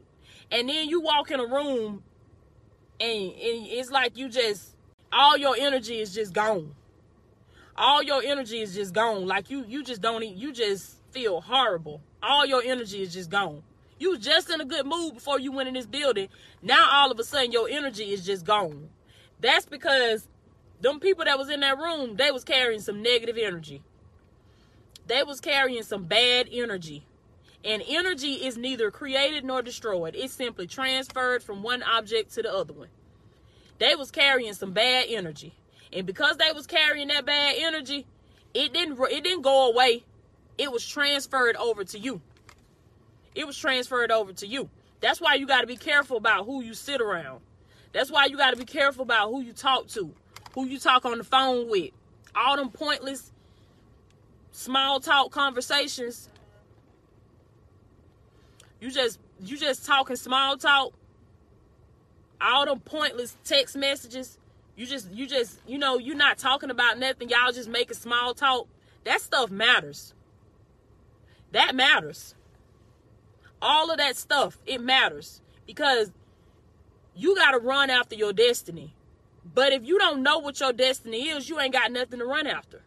And 0.50 0.68
then 0.68 0.86
you 0.88 1.00
walk 1.00 1.30
in 1.30 1.40
a 1.40 1.46
room 1.46 2.02
and, 3.00 3.32
and 3.32 3.66
it's 3.66 3.90
like 3.90 4.18
you 4.18 4.28
just 4.28 4.76
all 5.10 5.38
your 5.38 5.56
energy 5.58 5.98
is 5.98 6.12
just 6.12 6.34
gone. 6.34 6.74
All 7.74 8.02
your 8.02 8.22
energy 8.22 8.60
is 8.60 8.74
just 8.74 8.92
gone. 8.92 9.26
Like 9.26 9.48
you 9.50 9.64
you 9.66 9.82
just 9.82 10.02
don't 10.02 10.22
eat, 10.22 10.36
you 10.36 10.52
just 10.52 10.98
feel 11.10 11.40
horrible. 11.40 12.02
All 12.22 12.44
your 12.44 12.62
energy 12.62 13.00
is 13.00 13.14
just 13.14 13.30
gone. 13.30 13.62
You 13.98 14.18
just 14.18 14.50
in 14.50 14.60
a 14.60 14.66
good 14.66 14.84
mood 14.84 15.14
before 15.14 15.40
you 15.40 15.52
went 15.52 15.68
in 15.68 15.74
this 15.74 15.86
building. 15.86 16.28
Now 16.60 16.86
all 16.92 17.10
of 17.10 17.18
a 17.18 17.24
sudden 17.24 17.50
your 17.50 17.66
energy 17.66 18.12
is 18.12 18.26
just 18.26 18.44
gone. 18.44 18.90
That's 19.40 19.64
because 19.64 20.28
them 20.82 21.00
people 21.00 21.24
that 21.24 21.38
was 21.38 21.48
in 21.48 21.60
that 21.60 21.78
room, 21.78 22.16
they 22.16 22.30
was 22.30 22.44
carrying 22.44 22.80
some 22.80 23.00
negative 23.00 23.38
energy 23.40 23.82
they 25.06 25.22
was 25.22 25.40
carrying 25.40 25.82
some 25.82 26.04
bad 26.04 26.48
energy. 26.50 27.06
And 27.64 27.82
energy 27.86 28.34
is 28.34 28.56
neither 28.56 28.90
created 28.90 29.44
nor 29.44 29.62
destroyed. 29.62 30.16
It's 30.16 30.34
simply 30.34 30.66
transferred 30.66 31.42
from 31.42 31.62
one 31.62 31.82
object 31.82 32.34
to 32.34 32.42
the 32.42 32.52
other 32.52 32.72
one. 32.72 32.88
They 33.78 33.94
was 33.94 34.10
carrying 34.10 34.54
some 34.54 34.72
bad 34.72 35.06
energy. 35.08 35.54
And 35.92 36.06
because 36.06 36.38
they 36.38 36.50
was 36.52 36.66
carrying 36.66 37.08
that 37.08 37.26
bad 37.26 37.54
energy, 37.58 38.06
it 38.54 38.72
didn't 38.72 38.98
it 39.10 39.24
didn't 39.24 39.42
go 39.42 39.70
away. 39.70 40.04
It 40.58 40.72
was 40.72 40.86
transferred 40.86 41.56
over 41.56 41.84
to 41.84 41.98
you. 41.98 42.20
It 43.34 43.46
was 43.46 43.56
transferred 43.56 44.10
over 44.10 44.32
to 44.34 44.46
you. 44.46 44.68
That's 45.00 45.20
why 45.20 45.34
you 45.34 45.46
got 45.46 45.62
to 45.62 45.66
be 45.66 45.76
careful 45.76 46.16
about 46.16 46.46
who 46.46 46.62
you 46.62 46.74
sit 46.74 47.00
around. 47.00 47.40
That's 47.92 48.10
why 48.10 48.26
you 48.26 48.36
got 48.36 48.50
to 48.50 48.56
be 48.56 48.64
careful 48.64 49.02
about 49.02 49.30
who 49.30 49.42
you 49.42 49.52
talk 49.52 49.88
to, 49.88 50.12
who 50.54 50.66
you 50.66 50.78
talk 50.78 51.04
on 51.04 51.18
the 51.18 51.24
phone 51.24 51.68
with. 51.70 51.90
All 52.34 52.56
them 52.56 52.70
pointless 52.70 53.32
small 54.52 55.00
talk 55.00 55.32
conversations. 55.32 56.28
You 58.80 58.90
just 58.90 59.18
you 59.40 59.56
just 59.56 59.84
talking 59.84 60.16
small 60.16 60.56
talk. 60.56 60.92
All 62.40 62.66
them 62.66 62.80
pointless 62.80 63.36
text 63.44 63.76
messages. 63.76 64.38
You 64.76 64.86
just 64.86 65.10
you 65.10 65.26
just 65.26 65.58
you 65.66 65.78
know 65.78 65.98
you're 65.98 66.16
not 66.16 66.38
talking 66.38 66.70
about 66.70 66.98
nothing. 66.98 67.28
Y'all 67.28 67.52
just 67.52 67.68
making 67.68 67.96
small 67.96 68.34
talk. 68.34 68.68
That 69.04 69.20
stuff 69.20 69.50
matters. 69.50 70.14
That 71.50 71.74
matters. 71.74 72.34
All 73.60 73.90
of 73.90 73.98
that 73.98 74.16
stuff 74.16 74.58
it 74.66 74.80
matters 74.80 75.40
because 75.66 76.10
you 77.14 77.36
got 77.36 77.52
to 77.52 77.58
run 77.58 77.90
after 77.90 78.14
your 78.14 78.32
destiny. 78.32 78.94
But 79.54 79.72
if 79.72 79.84
you 79.84 79.98
don't 79.98 80.22
know 80.22 80.38
what 80.38 80.60
your 80.60 80.72
destiny 80.72 81.28
is, 81.28 81.48
you 81.48 81.60
ain't 81.60 81.72
got 81.72 81.90
nothing 81.92 82.20
to 82.20 82.24
run 82.24 82.46
after. 82.46 82.82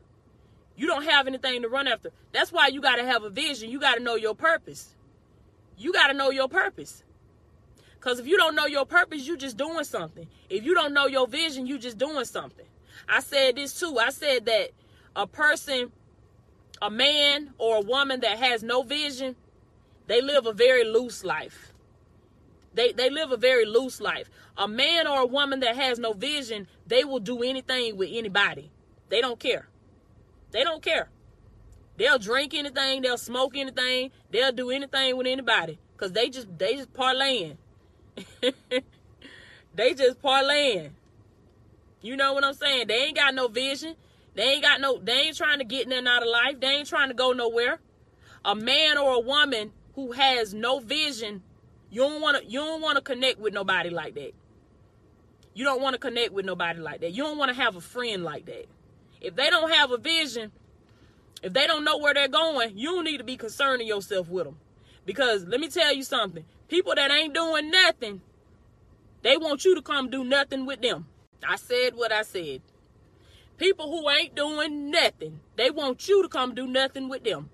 You 0.76 0.88
don't 0.88 1.04
have 1.04 1.28
anything 1.28 1.62
to 1.62 1.70
run 1.70 1.88
after. 1.88 2.12
That's 2.32 2.52
why 2.52 2.68
you 2.68 2.82
got 2.82 2.98
to 2.98 3.06
have 3.06 3.24
a 3.24 3.30
vision. 3.30 3.70
You 3.70 3.80
got 3.80 3.96
to 3.96 4.04
know 4.04 4.16
your 4.16 4.36
purpose. 4.36 4.94
You 5.78 5.94
got 5.94 6.08
to 6.08 6.14
know 6.14 6.32
your 6.32 6.50
purpose. 6.50 7.04
Because 7.96 8.20
if 8.20 8.28
you 8.28 8.38
don't 8.38 8.56
know 8.56 8.68
your 8.68 8.86
purpose, 8.86 9.26
you 9.26 9.38
just 9.38 9.58
doing 9.58 9.84
something. 9.84 10.28
If 10.50 10.64
you 10.64 10.76
don't 10.76 10.94
know 10.94 11.08
your 11.08 11.28
vision, 11.28 11.66
you 11.66 11.80
just 11.80 11.98
doing 11.98 12.26
something. 12.26 12.66
I 13.08 13.20
said 13.22 13.56
this 13.56 13.80
too. 13.80 13.98
I 13.98 14.10
said 14.10 14.46
that 14.46 14.70
a 15.16 15.26
person, 15.26 15.92
a 16.82 16.92
man 16.92 17.54
or 17.58 17.78
a 17.78 17.82
woman 17.82 18.20
that 18.20 18.38
has 18.38 18.62
no 18.62 18.84
vision, 18.84 19.36
they 20.08 20.22
live 20.22 20.46
a 20.46 20.54
very 20.54 20.84
loose 20.84 21.24
life. 21.24 21.74
They, 22.74 22.92
they 22.92 23.10
live 23.10 23.32
a 23.32 23.38
very 23.38 23.66
loose 23.66 24.02
life. 24.02 24.30
A 24.58 24.68
man 24.68 25.08
or 25.08 25.22
a 25.22 25.26
woman 25.26 25.62
that 25.62 25.76
has 25.76 25.98
no 25.98 26.14
vision, 26.14 26.68
they 26.86 27.06
will 27.06 27.20
do 27.20 27.42
anything 27.42 27.98
with 27.98 28.10
anybody. 28.12 28.70
They 29.10 29.22
don't 29.22 29.40
care. 29.40 29.68
They 30.52 30.64
don't 30.64 30.82
care. 30.82 31.10
They'll 31.98 32.20
drink 32.20 32.54
anything, 32.54 33.02
they'll 33.02 33.18
smoke 33.18 33.56
anything, 33.56 34.12
they'll 34.32 34.52
do 34.52 34.70
anything 34.70 35.16
with 35.18 35.28
anybody. 35.28 35.80
Cause 35.98 36.12
they 36.12 36.30
just 36.30 36.48
they 36.58 36.76
just 36.76 36.92
parlaying. 36.94 37.56
they 39.76 39.94
just 39.94 40.22
parlaying. 40.22 40.92
You 42.02 42.18
know 42.18 42.34
what 42.34 42.44
I'm 42.44 42.54
saying? 42.54 42.88
They 42.88 43.06
ain't 43.06 43.16
got 43.16 43.34
no 43.34 43.48
vision. 43.48 43.96
They 44.34 44.44
ain't 44.44 44.62
got 44.62 44.82
no 44.82 45.00
they 45.00 45.14
ain't 45.14 45.38
trying 45.38 45.60
to 45.60 45.66
get 45.66 45.88
nothing 45.88 46.08
out 46.08 46.22
of 46.22 46.28
life. 46.28 46.60
They 46.60 46.68
ain't 46.68 46.88
trying 46.88 47.08
to 47.08 47.14
go 47.14 47.32
nowhere. 47.32 47.80
A 48.44 48.56
man 48.56 48.98
or 48.98 49.14
a 49.14 49.20
woman 49.20 49.72
who 49.96 50.12
has 50.12 50.54
no 50.54 50.80
vision, 50.80 51.42
you 51.90 52.02
don't 52.02 52.22
wanna 52.22 52.42
you 52.46 52.60
don't 52.60 52.82
wanna 52.82 53.02
connect 53.02 53.40
with 53.40 53.54
nobody 53.54 53.90
like 53.90 54.16
that. 54.16 54.34
You 55.56 55.64
don't 55.64 55.82
want 55.82 55.94
to 55.94 56.00
connect 56.00 56.34
with 56.34 56.46
nobody 56.46 56.82
like 56.82 57.00
that. 57.00 57.14
You 57.14 57.24
don't 57.24 57.38
want 57.38 57.50
to 57.50 57.56
have 57.56 57.78
a 57.78 57.82
friend 57.82 58.24
like 58.24 58.46
that. 58.48 58.66
If 59.26 59.36
they 59.36 59.50
don't 59.50 59.72
have 59.72 59.92
a 59.92 59.98
vision, 59.98 60.52
if 61.42 61.52
they 61.52 61.66
don't 61.66 61.84
know 61.84 61.98
where 61.98 62.14
they're 62.14 62.28
going, 62.28 62.78
you 62.78 63.04
need 63.04 63.18
to 63.18 63.24
be 63.24 63.38
concerning 63.38 63.88
yourself 63.88 64.30
with 64.30 64.46
them. 64.46 64.58
Because 65.04 65.46
let 65.46 65.60
me 65.60 65.68
tell 65.68 65.94
you 65.94 66.04
something 66.04 66.46
people 66.68 66.94
that 66.94 67.10
ain't 67.10 67.34
doing 67.34 67.72
nothing, 67.72 68.22
they 69.24 69.36
want 69.38 69.66
you 69.66 69.74
to 69.74 69.82
come 69.82 70.12
do 70.12 70.24
nothing 70.24 70.68
with 70.68 70.82
them. 70.82 71.08
I 71.48 71.56
said 71.56 71.96
what 71.96 72.12
I 72.12 72.22
said. 72.22 72.62
People 73.58 73.90
who 73.90 74.08
ain't 74.12 74.36
doing 74.36 74.92
nothing, 74.92 75.40
they 75.56 75.72
want 75.72 76.08
you 76.08 76.22
to 76.22 76.30
come 76.30 76.54
do 76.54 76.68
nothing 76.68 77.10
with 77.10 77.24
them. 77.24 77.50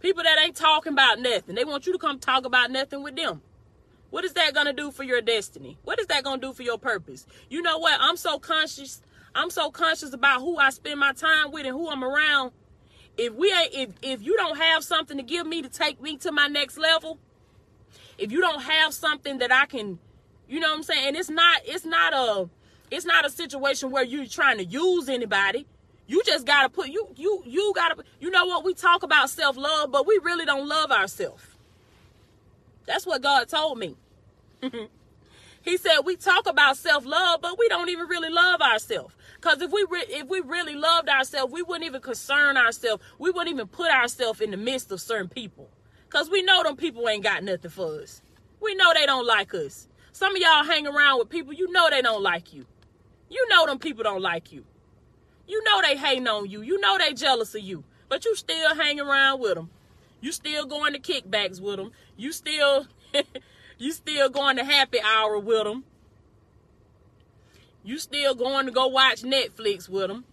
People 0.00 0.24
that 0.24 0.38
ain't 0.42 0.56
talking 0.56 0.94
about 0.94 1.20
nothing, 1.20 1.54
they 1.54 1.64
want 1.64 1.86
you 1.86 1.92
to 1.92 1.98
come 1.98 2.18
talk 2.18 2.44
about 2.44 2.72
nothing 2.72 3.04
with 3.04 3.14
them. 3.14 3.40
What 4.10 4.24
is 4.24 4.32
that 4.32 4.54
going 4.54 4.66
to 4.66 4.72
do 4.72 4.90
for 4.90 5.04
your 5.04 5.20
destiny? 5.20 5.78
What 5.84 6.00
is 6.00 6.06
that 6.06 6.24
going 6.24 6.40
to 6.40 6.48
do 6.48 6.52
for 6.52 6.62
your 6.62 6.78
purpose? 6.78 7.26
You 7.50 7.62
know 7.62 7.78
what? 7.78 8.00
I'm 8.00 8.16
so 8.16 8.38
conscious 8.38 9.00
I'm 9.34 9.50
so 9.50 9.70
conscious 9.70 10.12
about 10.12 10.40
who 10.40 10.56
I 10.56 10.70
spend 10.70 11.00
my 11.00 11.12
time 11.12 11.50
with 11.50 11.66
and 11.66 11.74
who 11.74 11.88
I'm 11.90 12.02
around. 12.02 12.52
If 13.16 13.34
we 13.34 13.52
ain't 13.52 13.74
if 13.74 13.90
if 14.02 14.22
you 14.22 14.36
don't 14.36 14.56
have 14.56 14.84
something 14.84 15.16
to 15.16 15.22
give 15.22 15.46
me 15.46 15.62
to 15.62 15.68
take 15.68 16.00
me 16.00 16.16
to 16.18 16.32
my 16.32 16.46
next 16.46 16.78
level, 16.78 17.18
if 18.16 18.32
you 18.32 18.40
don't 18.40 18.62
have 18.62 18.94
something 18.94 19.38
that 19.38 19.52
I 19.52 19.66
can, 19.66 19.98
you 20.48 20.60
know 20.60 20.68
what 20.68 20.76
I'm 20.76 20.82
saying? 20.82 21.08
And 21.08 21.16
it's 21.16 21.30
not 21.30 21.62
it's 21.64 21.84
not 21.84 22.12
a 22.14 22.48
it's 22.90 23.04
not 23.04 23.26
a 23.26 23.30
situation 23.30 23.90
where 23.90 24.04
you're 24.04 24.26
trying 24.26 24.58
to 24.58 24.64
use 24.64 25.08
anybody. 25.08 25.66
You 26.06 26.22
just 26.24 26.46
gotta 26.46 26.68
put 26.68 26.88
you 26.88 27.08
you 27.16 27.42
you 27.44 27.72
gotta 27.74 28.02
you 28.20 28.30
know 28.30 28.46
what 28.46 28.64
we 28.64 28.72
talk 28.74 29.02
about 29.02 29.30
self 29.30 29.56
love, 29.56 29.90
but 29.92 30.06
we 30.06 30.18
really 30.22 30.44
don't 30.44 30.68
love 30.68 30.90
ourselves. 30.90 31.44
That's 32.86 33.04
what 33.04 33.22
God 33.22 33.48
told 33.48 33.78
me. 33.78 33.96
he 35.62 35.76
said 35.76 36.00
we 36.04 36.16
talk 36.16 36.48
about 36.48 36.76
self 36.76 37.04
love, 37.04 37.40
but 37.42 37.58
we 37.58 37.68
don't 37.68 37.90
even 37.90 38.08
really 38.08 38.30
love 38.30 38.62
ourselves. 38.62 39.14
Because 39.40 39.62
if 39.62 39.70
we 39.70 39.86
re- 39.88 40.06
if 40.08 40.28
we 40.28 40.40
really 40.40 40.74
loved 40.74 41.08
ourselves, 41.08 41.52
we 41.52 41.62
wouldn't 41.62 41.86
even 41.86 42.00
concern 42.00 42.56
ourselves. 42.56 43.02
We 43.18 43.30
wouldn't 43.30 43.54
even 43.54 43.68
put 43.68 43.90
ourselves 43.90 44.40
in 44.40 44.50
the 44.50 44.56
midst 44.56 44.90
of 44.90 45.00
certain 45.00 45.28
people. 45.28 45.70
Because 46.08 46.28
we 46.28 46.42
know 46.42 46.62
them 46.62 46.76
people 46.76 47.08
ain't 47.08 47.22
got 47.22 47.44
nothing 47.44 47.70
for 47.70 48.00
us. 48.00 48.22
We 48.60 48.74
know 48.74 48.92
they 48.94 49.06
don't 49.06 49.26
like 49.26 49.54
us. 49.54 49.88
Some 50.12 50.34
of 50.34 50.42
y'all 50.42 50.64
hang 50.64 50.86
around 50.86 51.18
with 51.18 51.28
people, 51.28 51.52
you 51.52 51.70
know 51.70 51.88
they 51.90 52.02
don't 52.02 52.22
like 52.22 52.52
you. 52.52 52.66
You 53.30 53.46
know 53.48 53.66
them 53.66 53.78
people 53.78 54.02
don't 54.02 54.22
like 54.22 54.52
you. 54.52 54.64
You 55.46 55.62
know 55.64 55.80
they 55.82 55.96
hating 55.96 56.26
on 56.26 56.50
you. 56.50 56.62
You 56.62 56.80
know 56.80 56.98
they 56.98 57.12
jealous 57.12 57.54
of 57.54 57.62
you. 57.62 57.84
But 58.08 58.24
you 58.24 58.34
still 58.34 58.74
hang 58.74 58.98
around 58.98 59.40
with 59.40 59.54
them. 59.54 59.70
You 60.20 60.32
still 60.32 60.66
going 60.66 60.94
to 60.94 60.98
kickbacks 60.98 61.60
with 61.60 61.76
them. 61.76 61.92
You 62.16 62.32
still 62.32 62.86
you 63.78 63.92
still 63.92 64.28
going 64.28 64.56
to 64.56 64.64
happy 64.64 64.98
hour 65.00 65.38
with 65.38 65.64
them. 65.64 65.84
You 67.88 67.96
still 67.96 68.34
going 68.34 68.66
to 68.66 68.70
go 68.70 68.88
watch 68.88 69.22
Netflix 69.22 69.88
with 69.88 70.08
them. 70.08 70.26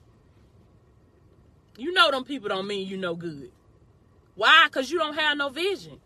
You 1.77 1.93
know 1.93 2.11
them 2.11 2.25
people 2.25 2.49
don't 2.49 2.67
mean 2.67 2.85
you 2.85 2.97
no 2.97 3.15
good. 3.15 3.49
Why? 4.35 4.65
Because 4.65 4.91
you 4.91 4.99
don't 4.99 5.17
have 5.17 5.37
no 5.37 5.47
vision. 5.47 6.01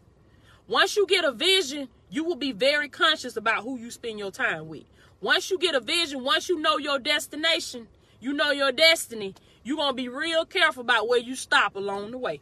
Once 0.67 0.95
you 0.95 1.07
get 1.07 1.25
a 1.25 1.31
vision, 1.31 1.89
you 2.11 2.23
will 2.23 2.35
be 2.35 2.51
very 2.51 2.87
conscious 2.87 3.35
about 3.35 3.63
who 3.63 3.79
you 3.79 3.89
spend 3.89 4.19
your 4.19 4.29
time 4.29 4.67
with. 4.67 4.83
Once 5.21 5.49
you 5.49 5.57
get 5.57 5.73
a 5.73 5.79
vision, 5.79 6.23
once 6.23 6.49
you 6.49 6.59
know 6.59 6.77
your 6.77 6.99
destination, 6.99 7.87
you 8.19 8.31
know 8.31 8.51
your 8.51 8.71
destiny, 8.71 9.33
you're 9.63 9.77
going 9.77 9.89
to 9.89 9.95
be 9.95 10.07
real 10.07 10.45
careful 10.45 10.81
about 10.81 11.07
where 11.07 11.17
you 11.17 11.35
stop 11.35 11.75
along 11.75 12.11
the 12.11 12.19
way. 12.19 12.41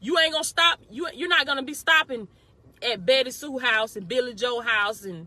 You 0.00 0.18
ain't 0.18 0.32
going 0.32 0.44
to 0.44 0.48
stop. 0.48 0.80
You, 0.90 1.06
you're 1.12 1.28
not 1.28 1.44
going 1.44 1.58
to 1.58 1.64
be 1.64 1.74
stopping 1.74 2.28
at 2.80 3.04
Betty 3.04 3.30
Sue 3.30 3.58
house 3.58 3.94
and 3.94 4.08
Billy 4.08 4.32
Joe 4.32 4.60
house 4.60 5.04
and 5.04 5.26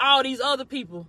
all 0.00 0.22
these 0.22 0.40
other 0.40 0.64
people 0.64 1.06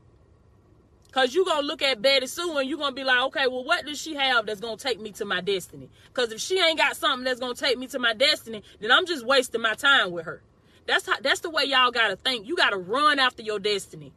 Cause 1.12 1.34
you 1.34 1.44
gonna 1.44 1.66
look 1.66 1.82
at 1.82 2.02
Betty 2.02 2.28
Sue 2.28 2.58
and 2.58 2.70
you 2.70 2.78
gonna 2.78 2.96
be 2.96 3.04
like, 3.04 3.20
okay, 3.28 3.48
well, 3.48 3.64
what 3.64 3.86
does 3.86 4.00
she 4.00 4.16
have 4.16 4.46
that's 4.46 4.60
gonna 4.60 4.78
take 4.78 5.00
me 5.00 5.12
to 5.14 5.26
my 5.26 5.42
destiny? 5.42 5.90
Cause 6.14 6.32
if 6.32 6.40
she 6.40 6.60
ain't 6.60 6.78
got 6.78 6.96
something 6.96 7.24
that's 7.24 7.40
gonna 7.40 7.56
take 7.56 7.80
me 7.80 7.88
to 7.88 8.00
my 8.00 8.14
destiny, 8.14 8.64
then 8.80 8.92
I'm 8.92 9.08
just 9.08 9.26
wasting 9.26 9.62
my 9.62 9.74
time 9.74 10.12
with 10.12 10.26
her. 10.26 10.42
That's 10.86 11.08
how 11.08 11.20
that's 11.20 11.40
the 11.40 11.50
way 11.50 11.64
y'all 11.66 11.92
gotta 11.92 12.16
think. 12.16 12.48
You 12.48 12.56
gotta 12.56 12.78
run 12.78 13.18
after 13.18 13.42
your 13.42 13.60
destiny. 13.60 14.14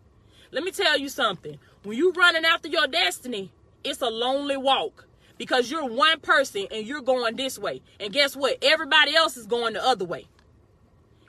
Let 0.51 0.65
me 0.65 0.71
tell 0.71 0.99
you 0.99 1.09
something. 1.09 1.59
When 1.83 1.97
you 1.97 2.13
running 2.13 2.45
after 2.45 2.69
your 2.69 2.87
destiny, 2.87 3.51
it's 3.83 4.03
a 4.03 4.11
lonely 4.11 4.59
walk. 4.59 5.07
Because 5.39 5.71
you're 5.71 5.87
one 5.87 6.21
person 6.21 6.67
and 6.71 6.87
you're 6.87 7.01
going 7.01 7.37
this 7.37 7.59
way. 7.59 7.81
And 7.99 8.13
guess 8.13 8.37
what? 8.37 8.59
Everybody 8.63 9.17
else 9.17 9.37
is 9.37 9.47
going 9.47 9.73
the 9.73 9.85
other 9.85 10.05
way. 10.05 10.27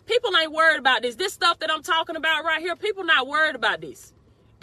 People 0.06 0.36
ain't 0.38 0.52
worried 0.52 0.78
about 0.78 1.02
this. 1.02 1.16
This 1.16 1.34
stuff 1.34 1.60
that 1.60 1.72
I'm 1.72 1.82
talking 1.82 2.18
about 2.18 2.44
right 2.44 2.62
here, 2.62 2.76
people 2.76 3.06
not 3.06 3.28
worried 3.28 3.56
about 3.56 3.80
this. 3.82 4.14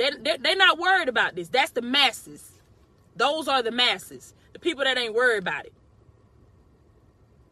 They, 0.00 0.10
they, 0.18 0.38
they're 0.38 0.56
not 0.56 0.78
worried 0.78 1.10
about 1.10 1.34
this. 1.34 1.48
That's 1.48 1.72
the 1.72 1.82
masses. 1.82 2.52
Those 3.16 3.48
are 3.48 3.62
the 3.62 3.70
masses. 3.70 4.32
The 4.54 4.58
people 4.58 4.82
that 4.84 4.96
ain't 4.96 5.12
worried 5.12 5.42
about 5.42 5.66
it. 5.66 5.74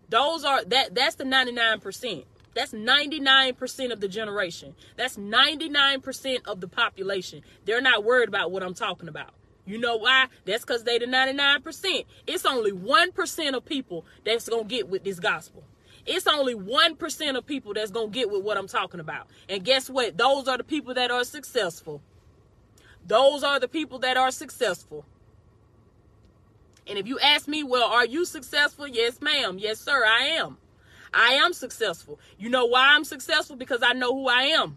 Those 0.09 0.45
are 0.45 0.65
that 0.65 0.95
that's 0.95 1.17
the 1.17 1.25
99%. 1.25 2.25
That's 2.55 2.73
99% 2.73 3.93
of 3.93 4.01
the 4.01 4.09
generation. 4.09 4.75
That's 4.97 5.19
99% 5.19 6.47
of 6.47 6.63
the 6.63 6.69
population. 6.69 7.43
They're 7.67 7.83
not 7.83 8.03
worried 8.03 8.31
about 8.31 8.51
what 8.51 8.63
I'm 8.63 8.73
talking 8.73 9.11
about. 9.11 9.35
You 9.67 9.77
know 9.77 9.97
why? 9.97 10.29
That's 10.47 10.65
because 10.65 10.85
they 10.85 10.99
the 10.99 11.05
99%. 11.05 12.07
It's 12.27 12.47
only 12.47 12.73
1% 12.73 13.55
of 13.55 13.65
people 13.67 14.07
that's 14.25 14.47
to 14.47 14.65
get 14.67 14.89
with 14.89 15.05
this 15.05 15.21
gospel. 15.21 15.65
It's 16.07 16.27
only 16.27 16.55
1% 16.55 17.37
of 17.37 17.47
people 17.47 17.75
that's 17.75 17.91
to 17.91 18.09
get 18.09 18.31
with 18.31 18.43
what 18.43 18.57
I'm 18.57 18.69
talking 18.69 19.01
about. 19.01 19.27
And 19.51 19.63
guess 19.63 19.91
what? 19.91 20.17
Those 20.17 20.49
are 20.49 20.57
the 20.57 20.65
people 20.65 20.95
that 20.95 21.11
are 21.11 21.25
successful. 21.25 22.01
Those 23.09 23.43
are 23.43 23.59
the 23.59 23.69
people 23.69 23.99
that 24.01 24.19
are 24.19 24.31
successful. 24.31 25.07
And 26.87 26.99
if 26.99 27.07
you 27.07 27.19
ask 27.19 27.49
me, 27.49 27.63
well, 27.63 27.91
are 27.91 28.05
you 28.05 28.27
successful? 28.27 28.87
Yes, 28.87 29.21
ma'am. 29.23 29.59
Yes, 29.59 29.81
sir, 29.81 30.05
I 30.05 30.25
am. 30.39 30.59
I 31.13 31.33
am 31.35 31.55
successful. 31.55 32.21
You 32.39 32.51
know 32.51 32.67
why 32.67 32.95
I'm 32.95 33.05
successful? 33.05 33.57
Because 33.57 33.83
I 33.83 33.95
know 33.95 34.13
who 34.15 34.29
I 34.29 34.43
am. 34.43 34.77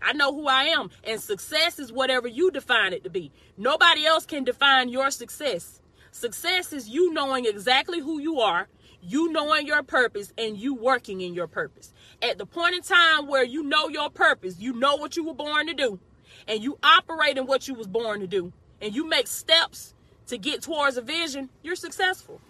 I 0.00 0.12
know 0.12 0.32
who 0.32 0.46
I 0.46 0.64
am. 0.64 0.90
And 1.02 1.20
success 1.20 1.80
is 1.80 1.92
whatever 1.92 2.28
you 2.28 2.52
define 2.52 2.92
it 2.92 3.02
to 3.02 3.10
be. 3.10 3.32
Nobody 3.56 4.06
else 4.06 4.24
can 4.24 4.44
define 4.44 4.90
your 4.90 5.10
success. 5.10 5.80
Success 6.12 6.72
is 6.72 6.88
you 6.88 7.12
knowing 7.12 7.46
exactly 7.46 7.98
who 7.98 8.20
you 8.20 8.38
are, 8.38 8.68
you 9.02 9.32
knowing 9.32 9.66
your 9.66 9.82
purpose, 9.82 10.32
and 10.38 10.56
you 10.56 10.74
working 10.74 11.20
in 11.20 11.34
your 11.34 11.48
purpose. 11.48 11.92
At 12.22 12.38
the 12.38 12.46
point 12.46 12.76
in 12.76 12.82
time 12.82 13.26
where 13.26 13.44
you 13.44 13.64
know 13.64 13.88
your 13.88 14.08
purpose, 14.08 14.60
you 14.60 14.72
know 14.72 14.96
what 14.96 15.16
you 15.16 15.24
were 15.24 15.34
born 15.34 15.66
to 15.66 15.74
do, 15.74 15.98
and 16.46 16.62
you 16.62 16.78
operate 16.82 17.36
in 17.38 17.46
what 17.46 17.66
you 17.68 17.74
was 17.74 17.86
born 17.86 18.20
to 18.20 18.26
do 18.26 18.52
and 18.80 18.94
you 18.94 19.08
make 19.08 19.26
steps 19.26 19.94
to 20.28 20.38
get 20.38 20.62
towards 20.62 20.96
a 20.96 21.02
vision, 21.02 21.48
you're 21.62 21.76
successful. 21.76 22.40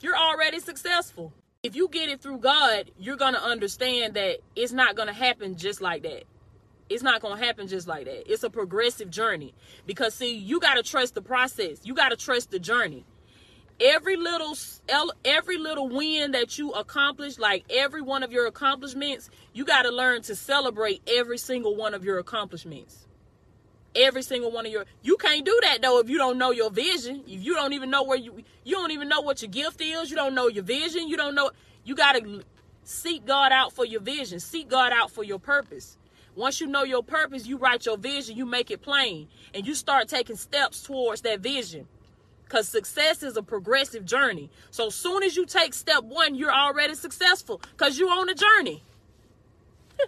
You're 0.00 0.16
already 0.16 0.60
successful. 0.60 1.32
If 1.62 1.74
you 1.74 1.88
get 1.88 2.08
it 2.08 2.20
through 2.20 2.38
God, 2.38 2.90
you're 2.98 3.16
going 3.16 3.34
to 3.34 3.42
understand 3.42 4.14
that 4.14 4.38
it's 4.54 4.72
not 4.72 4.94
going 4.94 5.08
to 5.08 5.14
happen 5.14 5.56
just 5.56 5.80
like 5.80 6.02
that. 6.04 6.24
It's 6.88 7.02
not 7.02 7.20
going 7.20 7.38
to 7.38 7.44
happen 7.44 7.66
just 7.66 7.88
like 7.88 8.04
that. 8.04 8.30
It's 8.30 8.44
a 8.44 8.50
progressive 8.50 9.10
journey 9.10 9.52
because 9.86 10.14
see, 10.14 10.36
you 10.36 10.60
got 10.60 10.74
to 10.74 10.84
trust 10.84 11.14
the 11.14 11.22
process. 11.22 11.80
You 11.82 11.94
got 11.94 12.10
to 12.10 12.16
trust 12.16 12.52
the 12.52 12.60
journey. 12.60 13.04
Every 13.78 14.16
little 14.16 14.56
every 15.24 15.58
little 15.58 15.88
win 15.88 16.32
that 16.32 16.56
you 16.58 16.72
accomplish, 16.72 17.38
like 17.38 17.64
every 17.68 18.00
one 18.00 18.22
of 18.22 18.32
your 18.32 18.46
accomplishments, 18.46 19.28
you 19.52 19.66
got 19.66 19.82
to 19.82 19.90
learn 19.90 20.22
to 20.22 20.34
celebrate 20.34 21.02
every 21.06 21.36
single 21.36 21.76
one 21.76 21.92
of 21.92 22.02
your 22.02 22.18
accomplishments. 22.18 23.06
Every 23.94 24.22
single 24.22 24.50
one 24.50 24.64
of 24.64 24.72
your 24.72 24.86
you 25.02 25.16
can't 25.18 25.44
do 25.44 25.58
that 25.62 25.82
though 25.82 25.98
if 25.98 26.08
you 26.08 26.16
don't 26.16 26.38
know 26.38 26.52
your 26.52 26.70
vision. 26.70 27.22
If 27.26 27.44
you 27.44 27.54
don't 27.54 27.74
even 27.74 27.90
know 27.90 28.02
where 28.02 28.16
you 28.16 28.42
you 28.64 28.76
don't 28.76 28.92
even 28.92 29.08
know 29.08 29.20
what 29.20 29.42
your 29.42 29.50
gift 29.50 29.82
is, 29.82 30.10
you 30.10 30.16
don't 30.16 30.34
know 30.34 30.48
your 30.48 30.64
vision, 30.64 31.08
you 31.08 31.18
don't 31.18 31.34
know 31.34 31.50
you 31.84 31.94
got 31.94 32.12
to 32.12 32.42
seek 32.84 33.26
God 33.26 33.52
out 33.52 33.74
for 33.74 33.84
your 33.84 34.00
vision, 34.00 34.40
seek 34.40 34.70
God 34.70 34.92
out 34.92 35.10
for 35.10 35.22
your 35.22 35.38
purpose. 35.38 35.98
Once 36.34 36.60
you 36.60 36.66
know 36.66 36.82
your 36.82 37.02
purpose, 37.02 37.46
you 37.46 37.56
write 37.56 37.86
your 37.86 37.96
vision, 37.96 38.36
you 38.36 38.46
make 38.46 38.70
it 38.70 38.82
plain, 38.82 39.28
and 39.54 39.66
you 39.66 39.74
start 39.74 40.08
taking 40.08 40.36
steps 40.36 40.82
towards 40.82 41.22
that 41.22 41.40
vision. 41.40 41.88
Because 42.46 42.68
success 42.68 43.22
is 43.24 43.36
a 43.36 43.42
progressive 43.42 44.04
journey. 44.04 44.50
So 44.70 44.88
soon 44.88 45.24
as 45.24 45.36
you 45.36 45.46
take 45.46 45.74
step 45.74 46.04
one, 46.04 46.36
you're 46.36 46.54
already 46.54 46.94
successful 46.94 47.60
because 47.72 47.98
you're 47.98 48.10
on 48.10 48.28
a 48.28 48.34
journey. 48.34 48.84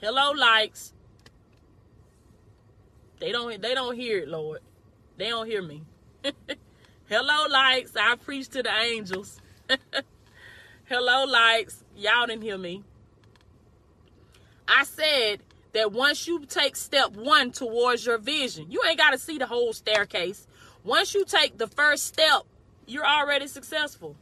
Hello, 0.00 0.32
likes. 0.32 0.94
They 3.20 3.32
don't 3.32 3.60
they 3.60 3.74
don't 3.74 3.94
hear 3.94 4.20
it, 4.20 4.28
Lord. 4.28 4.60
They 5.18 5.28
don't 5.28 5.46
hear 5.46 5.62
me. 5.62 5.82
Hello, 7.08 7.46
likes. 7.50 7.92
I 7.96 8.16
preach 8.16 8.48
to 8.48 8.62
the 8.62 8.74
angels. 8.74 9.40
Hello, 10.86 11.24
likes. 11.26 11.84
Y'all 11.96 12.26
didn't 12.26 12.42
hear 12.42 12.56
me. 12.58 12.82
I 14.66 14.84
said 14.84 15.40
that 15.74 15.92
once 15.92 16.26
you 16.26 16.44
take 16.46 16.76
step 16.76 17.12
one 17.16 17.50
towards 17.50 18.06
your 18.06 18.18
vision, 18.18 18.70
you 18.70 18.80
ain't 18.88 18.98
got 18.98 19.10
to 19.10 19.18
see 19.18 19.38
the 19.38 19.46
whole 19.46 19.72
staircase. 19.72 20.46
Once 20.84 21.14
you 21.14 21.24
take 21.24 21.58
the 21.58 21.66
first 21.66 22.06
step, 22.06 22.42
you're 22.86 23.06
already 23.06 23.46
successful. 23.48 24.16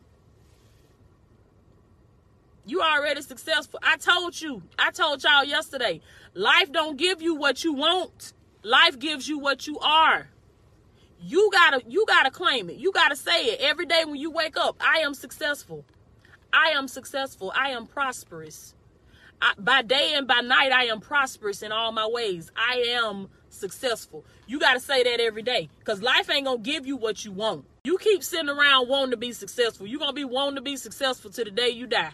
You 2.65 2.81
already 2.81 3.23
successful. 3.23 3.81
I 3.83 3.97
told 3.97 4.41
you. 4.41 4.63
I 4.79 4.91
told 4.91 5.23
y'all 5.23 5.45
yesterday. 5.45 6.01
Life 6.35 6.73
don't 6.73 6.97
give 6.97 7.21
you 7.21 7.35
what 7.35 7.65
you 7.65 7.73
want. 7.73 8.33
Life 8.63 8.99
gives 8.99 9.29
you 9.29 9.39
what 9.39 9.67
you 9.67 9.79
are. 9.81 10.29
You 11.21 11.51
gotta 11.53 11.83
you 11.89 12.05
gotta 12.07 12.31
claim 12.31 12.71
it. 12.71 12.77
You 12.77 12.93
gotta 12.93 13.17
say 13.17 13.47
it 13.47 13.61
every 13.61 13.87
day 13.87 14.05
when 14.05 14.17
you 14.17 14.31
wake 14.31 14.57
up. 14.57 14.77
I 14.81 15.01
am 15.01 15.15
successful. 15.15 15.85
I 16.53 16.71
am 16.71 16.89
successful. 16.89 17.53
I 17.55 17.71
am 17.71 17.87
prosperous. 17.87 18.75
I, 19.43 19.55
by 19.59 19.83
day 19.83 20.13
and 20.15 20.29
by 20.29 20.41
night, 20.41 20.71
I 20.71 20.85
am 20.85 21.01
prosperous 21.01 21.63
in 21.63 21.73
all 21.73 21.91
my 21.91 22.07
ways. 22.07 22.51
I 22.57 22.85
am 23.01 23.29
successful. 23.49 24.25
You 24.47 24.61
got 24.61 24.75
to 24.75 24.81
say 24.81 25.03
that 25.03 25.21
every 25.21 25.43
day 25.43 25.69
because 25.81 26.01
life 26.01 26.31
ain't 26.31 26.47
going 26.47 26.63
to 26.63 26.71
give 26.71 26.87
you 26.87 26.97
what 26.97 27.25
you 27.25 27.33
want. 27.33 27.65
You 27.83 27.99
keep 27.99 28.23
sitting 28.23 28.49
around 28.49 28.89
wanting 28.89 29.11
to 29.11 29.17
be 29.17 29.33
successful. 29.33 29.87
You're 29.87 29.99
going 29.99 30.13
to 30.13 30.15
be 30.15 30.25
wanting 30.25 30.55
to 30.55 30.63
be 30.63 30.77
successful 30.77 31.31
to 31.33 31.43
the 31.45 31.51
day 31.51 31.71
you 31.71 31.89
die. 31.89 32.13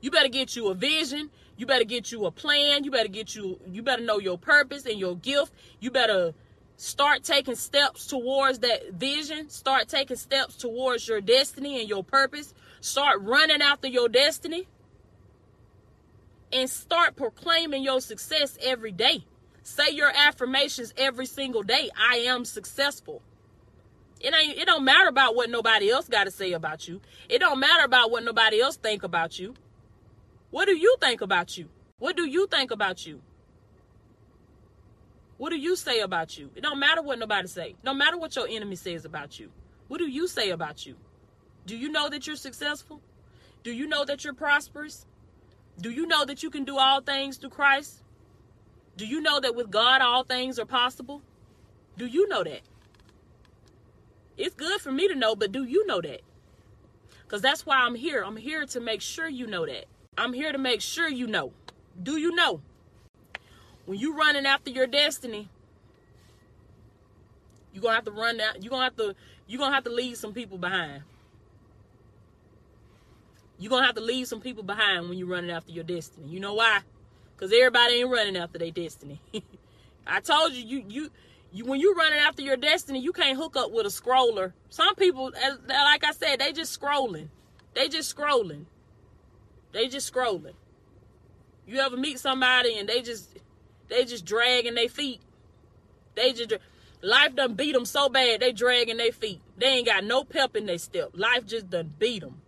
You 0.00 0.10
better 0.10 0.28
get 0.28 0.56
you 0.56 0.68
a 0.68 0.74
vision. 0.74 1.30
You 1.56 1.66
better 1.66 1.84
get 1.84 2.10
you 2.10 2.26
a 2.26 2.32
plan. 2.32 2.82
You 2.82 2.90
better 2.90 3.08
get 3.08 3.36
you, 3.36 3.60
you 3.66 3.82
better 3.82 4.02
know 4.02 4.18
your 4.18 4.38
purpose 4.38 4.86
and 4.86 4.98
your 4.98 5.16
gift. 5.16 5.52
You 5.78 5.92
better 5.92 6.34
Start 6.80 7.24
taking 7.24 7.56
steps 7.56 8.06
towards 8.06 8.60
that 8.60 8.92
vision. 8.92 9.48
Start 9.48 9.88
taking 9.88 10.16
steps 10.16 10.54
towards 10.54 11.08
your 11.08 11.20
destiny 11.20 11.80
and 11.80 11.88
your 11.88 12.04
purpose. 12.04 12.54
Start 12.80 13.20
running 13.22 13.60
after 13.60 13.88
your 13.88 14.08
destiny. 14.08 14.68
And 16.52 16.68
start 16.68 17.16
proclaiming 17.16 17.82
your 17.82 18.00
success 18.00 18.56
every 18.62 18.92
day. 18.92 19.24
Say 19.62 19.90
your 19.90 20.10
affirmations 20.14 20.94
every 20.96 21.26
single 21.26 21.62
day. 21.62 21.90
I 21.96 22.16
am 22.18 22.44
successful. 22.46 23.20
It 24.20 24.34
ain't 24.34 24.58
it 24.58 24.66
don't 24.66 24.84
matter 24.84 25.08
about 25.08 25.36
what 25.36 25.50
nobody 25.50 25.90
else 25.90 26.08
got 26.08 26.24
to 26.24 26.30
say 26.30 26.52
about 26.52 26.88
you. 26.88 27.00
It 27.28 27.38
don't 27.38 27.60
matter 27.60 27.84
about 27.84 28.10
what 28.10 28.24
nobody 28.24 28.60
else 28.60 28.76
think 28.76 29.02
about 29.02 29.38
you. 29.38 29.54
What 30.50 30.64
do 30.64 30.76
you 30.76 30.96
think 31.00 31.20
about 31.20 31.58
you? 31.58 31.68
What 31.98 32.16
do 32.16 32.24
you 32.24 32.46
think 32.46 32.70
about 32.70 33.06
you? 33.06 33.20
What 35.36 35.50
do 35.50 35.56
you 35.56 35.76
say 35.76 36.00
about 36.00 36.36
you? 36.36 36.50
It 36.56 36.62
don't 36.62 36.80
matter 36.80 37.02
what 37.02 37.18
nobody 37.18 37.46
say. 37.46 37.76
No 37.84 37.94
matter 37.94 38.18
what 38.18 38.34
your 38.34 38.48
enemy 38.48 38.74
says 38.74 39.04
about 39.04 39.38
you. 39.38 39.50
What 39.86 39.98
do 39.98 40.06
you 40.06 40.26
say 40.26 40.50
about 40.50 40.84
you? 40.84 40.96
Do 41.66 41.76
you 41.76 41.90
know 41.90 42.08
that 42.08 42.26
you're 42.26 42.36
successful? 42.36 43.00
Do 43.62 43.72
you 43.72 43.86
know 43.86 44.04
that 44.04 44.24
you're 44.24 44.34
prosperous? 44.34 45.06
Do 45.80 45.90
you 45.90 46.06
know 46.06 46.24
that 46.24 46.42
you 46.42 46.50
can 46.50 46.64
do 46.64 46.78
all 46.78 47.00
things 47.00 47.36
through 47.36 47.50
Christ? 47.50 48.02
Do 48.96 49.06
you 49.06 49.20
know 49.20 49.40
that 49.40 49.54
with 49.54 49.70
God 49.70 50.00
all 50.00 50.24
things 50.24 50.58
are 50.58 50.66
possible? 50.66 51.22
Do 51.96 52.06
you 52.06 52.28
know 52.28 52.42
that? 52.42 52.62
It's 54.36 54.54
good 54.54 54.80
for 54.80 54.92
me 54.92 55.08
to 55.08 55.14
know, 55.14 55.36
but 55.36 55.52
do 55.52 55.64
you 55.64 55.86
know 55.86 56.00
that? 56.00 56.20
Because 57.22 57.42
that's 57.42 57.66
why 57.66 57.76
I'm 57.76 57.94
here. 57.94 58.22
I'm 58.24 58.36
here 58.36 58.64
to 58.66 58.80
make 58.80 59.00
sure 59.00 59.28
you 59.28 59.46
know 59.46 59.66
that. 59.66 59.86
I'm 60.16 60.32
here 60.32 60.50
to 60.50 60.58
make 60.58 60.80
sure 60.80 61.08
you 61.08 61.26
know. 61.26 61.52
Do 62.02 62.16
you 62.16 62.34
know? 62.34 62.60
when 63.88 63.98
you're 63.98 64.14
running 64.14 64.44
after 64.44 64.70
your 64.70 64.86
destiny, 64.86 65.48
you're 67.72 67.80
gonna 67.80 67.94
have 67.94 68.04
to 68.04 68.10
run 68.10 68.38
out. 68.38 68.62
You're 68.62 68.68
gonna 68.68 68.84
have 68.84 68.96
to 68.96 69.14
you're 69.46 69.58
gonna 69.58 69.74
have 69.74 69.84
to 69.84 69.90
leave 69.90 70.18
some 70.18 70.34
people 70.34 70.58
behind. 70.58 71.04
You're 73.58 73.70
gonna 73.70 73.86
have 73.86 73.96
to 73.96 74.00
leave 74.00 74.28
some 74.28 74.40
people 74.40 74.62
behind 74.62 75.08
when 75.08 75.18
you're 75.18 75.28
running 75.28 75.50
after 75.50 75.72
your 75.72 75.84
destiny. 75.84 76.28
You 76.28 76.40
know 76.40 76.54
why? 76.54 76.80
Because 77.34 77.52
everybody 77.52 77.94
ain't 77.94 78.10
running 78.10 78.36
after 78.36 78.58
their 78.58 78.70
destiny. 78.70 79.20
I 80.06 80.20
told 80.20 80.52
you, 80.52 80.64
you 80.64 80.84
you 80.88 81.10
you 81.52 81.64
when 81.64 81.80
you're 81.80 81.94
running 81.94 82.20
after 82.20 82.42
your 82.42 82.56
destiny, 82.56 83.00
you 83.00 83.12
can't 83.12 83.36
hook 83.36 83.56
up 83.56 83.72
with 83.72 83.86
a 83.86 83.88
scroller. 83.88 84.52
Some 84.70 84.94
people, 84.94 85.32
like 85.68 86.04
I 86.04 86.12
said, 86.12 86.40
they 86.40 86.52
just 86.52 86.78
scrolling. 86.78 87.28
They 87.74 87.88
just 87.88 88.14
scrolling. 88.14 88.64
They 89.72 89.88
just 89.88 90.12
scrolling. 90.12 90.54
You 91.66 91.78
ever 91.80 91.96
meet 91.96 92.18
somebody 92.18 92.78
and 92.78 92.88
they 92.88 93.02
just 93.02 93.38
they 93.88 94.04
just 94.04 94.24
dragging 94.24 94.74
their 94.74 94.88
feet. 94.88 95.20
They 96.14 96.32
just 96.32 96.54
life 97.02 97.34
done 97.34 97.54
beat 97.54 97.72
them 97.72 97.84
so 97.84 98.08
bad 98.08 98.40
they 98.40 98.52
dragging 98.52 98.96
their 98.96 99.12
feet. 99.12 99.40
They 99.56 99.66
ain't 99.66 99.86
got 99.86 100.04
no 100.04 100.24
pep 100.24 100.56
in 100.56 100.66
their 100.66 100.78
step. 100.78 101.10
Life 101.14 101.46
just 101.46 101.70
done 101.70 101.92
beat 101.98 102.20
them. 102.20 102.40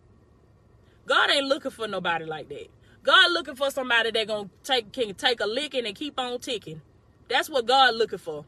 God 1.07 1.31
ain't 1.31 1.47
looking 1.47 1.71
for 1.71 1.89
nobody 1.89 2.25
like 2.25 2.49
that. 2.49 2.69
God 3.03 3.33
looking 3.33 3.57
for 3.57 3.71
somebody 3.71 4.11
that 4.11 4.27
gonna 4.29 4.51
take 4.63 4.93
can 4.93 5.15
take 5.15 5.41
a 5.41 5.47
licking 5.47 5.87
and 5.87 5.95
keep 5.95 6.19
on 6.19 6.39
ticking. 6.41 6.83
That's 7.29 7.49
what 7.49 7.67
God 7.67 7.95
looking 7.95 8.19
for. 8.19 8.45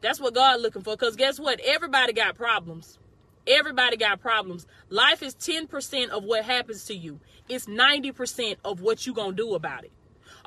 That's 0.00 0.20
what 0.20 0.34
God 0.34 0.60
looking 0.60 0.82
for. 0.82 0.96
Cause 0.96 1.16
guess 1.16 1.38
what? 1.38 1.60
Everybody 1.60 2.12
got 2.12 2.36
problems. 2.36 2.98
Everybody 3.46 3.96
got 3.96 4.20
problems. 4.20 4.66
Life 4.88 5.22
is 5.22 5.34
10% 5.34 6.08
of 6.10 6.24
what 6.24 6.44
happens 6.44 6.84
to 6.86 6.94
you. 6.94 7.20
It's 7.48 7.66
90% 7.66 8.56
of 8.64 8.80
what 8.80 9.06
you 9.06 9.12
gonna 9.12 9.32
do 9.32 9.54
about 9.54 9.84
it. 9.84 9.92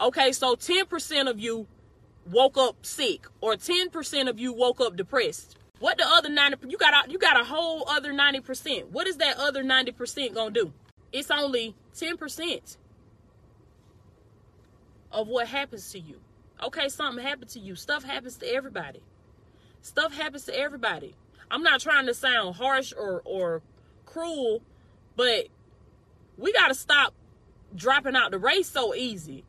Okay, 0.01 0.31
so 0.31 0.55
10% 0.55 1.29
of 1.29 1.39
you 1.39 1.67
woke 2.29 2.57
up 2.57 2.85
sick 2.85 3.27
or 3.41 3.53
10% 3.53 4.29
of 4.29 4.39
you 4.39 4.53
woke 4.53 4.81
up 4.81 4.95
depressed. 4.95 5.57
What 5.79 5.97
the 5.97 6.05
other 6.07 6.29
90 6.29 6.69
you 6.69 6.77
got 6.77 7.11
you 7.11 7.17
got 7.17 7.39
a 7.39 7.43
whole 7.43 7.87
other 7.89 8.13
90%. 8.13 8.89
What 8.91 9.07
is 9.07 9.17
that 9.17 9.37
other 9.37 9.63
90% 9.63 10.33
going 10.33 10.53
to 10.53 10.63
do? 10.65 10.73
It's 11.11 11.29
only 11.31 11.75
10% 11.95 12.77
of 15.11 15.27
what 15.27 15.47
happens 15.47 15.91
to 15.91 15.99
you. 15.99 16.19
Okay, 16.63 16.89
something 16.89 17.23
happened 17.23 17.49
to 17.51 17.59
you. 17.59 17.75
Stuff 17.75 18.03
happens 18.03 18.37
to 18.37 18.47
everybody. 18.47 19.01
Stuff 19.81 20.13
happens 20.13 20.45
to 20.45 20.57
everybody. 20.57 21.15
I'm 21.51 21.61
not 21.61 21.81
trying 21.81 22.07
to 22.07 22.13
sound 22.13 22.55
harsh 22.55 22.93
or 22.97 23.21
or 23.25 23.61
cruel, 24.05 24.61
but 25.15 25.47
we 26.37 26.53
got 26.53 26.69
to 26.69 26.75
stop 26.75 27.13
dropping 27.75 28.15
out 28.15 28.31
the 28.31 28.39
race 28.39 28.69
so 28.69 28.95
easy 28.95 29.43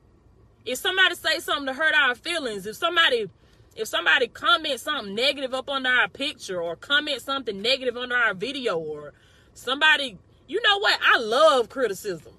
if 0.66 0.78
somebody 0.78 1.14
say 1.14 1.38
something 1.38 1.66
to 1.66 1.72
hurt 1.72 1.94
our 1.94 2.14
feelings, 2.14 2.66
if 2.66 2.76
somebody 2.76 3.30
if 3.76 3.86
somebody 3.88 4.26
comment 4.26 4.80
something 4.80 5.14
negative 5.14 5.54
up 5.54 5.68
under 5.68 5.90
our 5.90 6.08
picture 6.08 6.60
or 6.60 6.76
comment 6.76 7.20
something 7.20 7.60
negative 7.60 7.96
under 7.96 8.16
our 8.16 8.34
video 8.34 8.78
or 8.78 9.12
somebody 9.54 10.18
you 10.48 10.62
know 10.62 10.78
what? 10.78 10.98
I 11.02 11.18
love 11.18 11.68
criticism. 11.68 12.32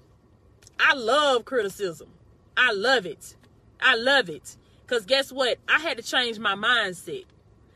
I 0.80 0.94
love 0.94 1.44
criticism. 1.44 2.08
I 2.56 2.72
love 2.72 3.04
it. 3.04 3.36
I 3.80 3.96
love 3.96 4.30
it. 4.30 4.56
Cause 4.86 5.04
guess 5.04 5.30
what? 5.30 5.58
I 5.68 5.78
had 5.78 5.98
to 5.98 6.02
change 6.02 6.38
my 6.38 6.54
mindset. 6.54 7.24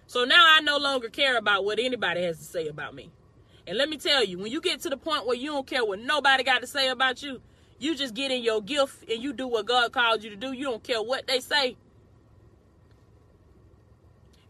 So 0.06 0.24
now 0.24 0.44
I 0.48 0.60
no 0.60 0.78
longer 0.78 1.08
care 1.08 1.36
about 1.36 1.64
what 1.64 1.78
anybody 1.78 2.22
has 2.22 2.38
to 2.38 2.44
say 2.44 2.68
about 2.68 2.94
me. 2.94 3.10
And 3.66 3.76
let 3.76 3.88
me 3.88 3.96
tell 3.96 4.24
you, 4.24 4.38
when 4.38 4.50
you 4.50 4.60
get 4.60 4.80
to 4.80 4.88
the 4.88 4.96
point 4.96 5.26
where 5.26 5.36
you 5.36 5.52
don't 5.52 5.66
care 5.66 5.84
what 5.84 6.00
nobody 6.00 6.42
got 6.42 6.62
to 6.62 6.66
say 6.66 6.88
about 6.88 7.22
you, 7.22 7.40
you 7.78 7.94
just 7.94 8.14
get 8.14 8.30
in 8.30 8.42
your 8.42 8.62
gift 8.62 9.08
and 9.08 9.22
you 9.22 9.32
do 9.32 9.46
what 9.46 9.66
God 9.66 9.92
called 9.92 10.24
you 10.24 10.30
to 10.30 10.36
do. 10.36 10.52
You 10.52 10.64
don't 10.64 10.82
care 10.82 11.02
what 11.02 11.26
they 11.26 11.40
say. 11.40 11.76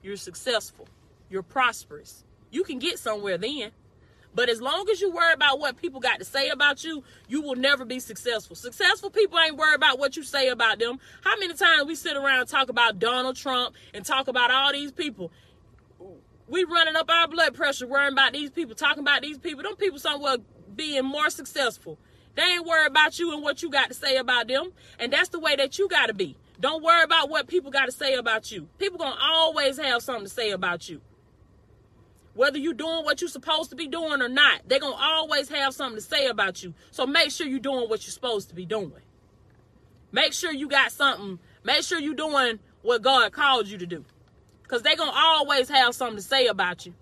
You're 0.02 0.16
successful. 0.16 0.88
You're 1.30 1.42
prosperous. 1.42 2.24
You 2.50 2.64
can 2.64 2.78
get 2.78 2.98
somewhere 2.98 3.38
then. 3.38 3.70
But 4.34 4.48
as 4.48 4.60
long 4.62 4.88
as 4.90 5.00
you 5.00 5.10
worry 5.10 5.32
about 5.32 5.58
what 5.58 5.76
people 5.76 6.00
got 6.00 6.18
to 6.18 6.24
say 6.24 6.48
about 6.48 6.84
you, 6.84 7.04
you 7.28 7.42
will 7.42 7.54
never 7.54 7.84
be 7.84 8.00
successful. 8.00 8.56
Successful 8.56 9.10
people 9.10 9.38
ain't 9.38 9.56
worried 9.56 9.76
about 9.76 9.98
what 9.98 10.16
you 10.16 10.22
say 10.22 10.48
about 10.48 10.78
them. 10.78 10.98
How 11.22 11.38
many 11.38 11.54
times 11.54 11.84
we 11.86 11.94
sit 11.94 12.16
around 12.16 12.46
talk 12.46 12.70
about 12.70 12.98
Donald 12.98 13.36
Trump 13.36 13.74
and 13.92 14.04
talk 14.04 14.28
about 14.28 14.50
all 14.50 14.72
these 14.72 14.90
people? 14.90 15.30
We 16.48 16.64
running 16.64 16.96
up 16.96 17.10
our 17.10 17.28
blood 17.28 17.54
pressure 17.54 17.86
worrying 17.86 18.14
about 18.14 18.32
these 18.32 18.50
people, 18.50 18.74
talking 18.74 19.02
about 19.02 19.22
these 19.22 19.38
people. 19.38 19.62
Them 19.62 19.76
people 19.76 19.98
somewhere 19.98 20.38
being 20.74 21.04
more 21.04 21.28
successful. 21.28 21.98
They 22.34 22.42
ain't 22.42 22.66
worried 22.66 22.90
about 22.90 23.18
you 23.18 23.34
and 23.34 23.42
what 23.42 23.62
you 23.62 23.70
got 23.70 23.88
to 23.88 23.94
say 23.94 24.16
about 24.16 24.48
them. 24.48 24.72
And 24.98 25.12
that's 25.12 25.28
the 25.28 25.38
way 25.40 25.56
that 25.56 25.78
you 25.78 25.88
got 25.88 26.06
to 26.06 26.14
be. 26.14 26.36
Don't 26.62 26.84
worry 26.84 27.02
about 27.02 27.28
what 27.28 27.48
people 27.48 27.72
got 27.72 27.86
to 27.86 27.92
say 27.92 28.14
about 28.14 28.52
you. 28.52 28.68
People 28.78 28.96
going 28.96 29.12
to 29.12 29.20
always 29.20 29.76
have 29.78 30.00
something 30.00 30.26
to 30.26 30.30
say 30.30 30.52
about 30.52 30.88
you. 30.88 31.00
Whether 32.34 32.56
you're 32.56 32.72
doing 32.72 33.04
what 33.04 33.20
you're 33.20 33.28
supposed 33.28 33.70
to 33.70 33.76
be 33.76 33.88
doing 33.88 34.22
or 34.22 34.28
not, 34.28 34.60
they're 34.68 34.78
going 34.78 34.96
to 34.96 35.02
always 35.02 35.48
have 35.48 35.74
something 35.74 35.96
to 35.96 36.00
say 36.00 36.28
about 36.28 36.62
you. 36.62 36.72
So 36.92 37.04
make 37.04 37.32
sure 37.32 37.48
you're 37.48 37.58
doing 37.58 37.90
what 37.90 38.06
you're 38.06 38.12
supposed 38.12 38.48
to 38.50 38.54
be 38.54 38.64
doing. 38.64 38.92
Make 40.12 40.32
sure 40.32 40.52
you 40.52 40.68
got 40.68 40.92
something. 40.92 41.40
Make 41.64 41.82
sure 41.82 41.98
you're 41.98 42.14
doing 42.14 42.60
what 42.82 43.02
God 43.02 43.32
called 43.32 43.66
you 43.66 43.78
to 43.78 43.86
do. 43.86 44.04
Because 44.62 44.82
they're 44.82 44.96
going 44.96 45.10
to 45.10 45.18
always 45.18 45.68
have 45.68 45.96
something 45.96 46.16
to 46.16 46.22
say 46.22 46.46
about 46.46 46.86
you. 46.86 46.94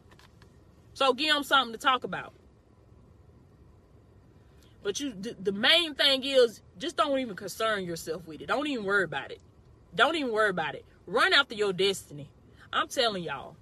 So 0.94 1.12
give 1.12 1.35
them 1.35 1.44
something 1.44 1.75
to 1.75 1.79
talk 1.79 2.05
about. 2.05 2.33
But 4.83 5.01
you, 5.01 5.12
the, 5.12 5.37
the 5.38 5.53
main 5.53 5.94
thing 5.94 6.25
is 6.25 6.62
just 6.79 6.96
don't 6.96 7.18
even 7.18 7.37
concern 7.37 7.85
yourself 7.85 8.27
with 8.27 8.40
it. 8.40 8.46
Don't 8.46 8.66
even 8.66 8.87
worry 8.87 9.05
about 9.05 9.31
it. 9.31 9.40
Don't 9.94 10.16
even 10.16 10.33
worry 10.33 10.50
about 10.50 10.74
it. 10.74 10.85
Run 11.07 11.33
after 11.33 11.55
your 11.55 11.72
destiny. 11.72 12.31
I'm 12.72 12.88
telling 12.88 13.24
y'all. 13.24 13.57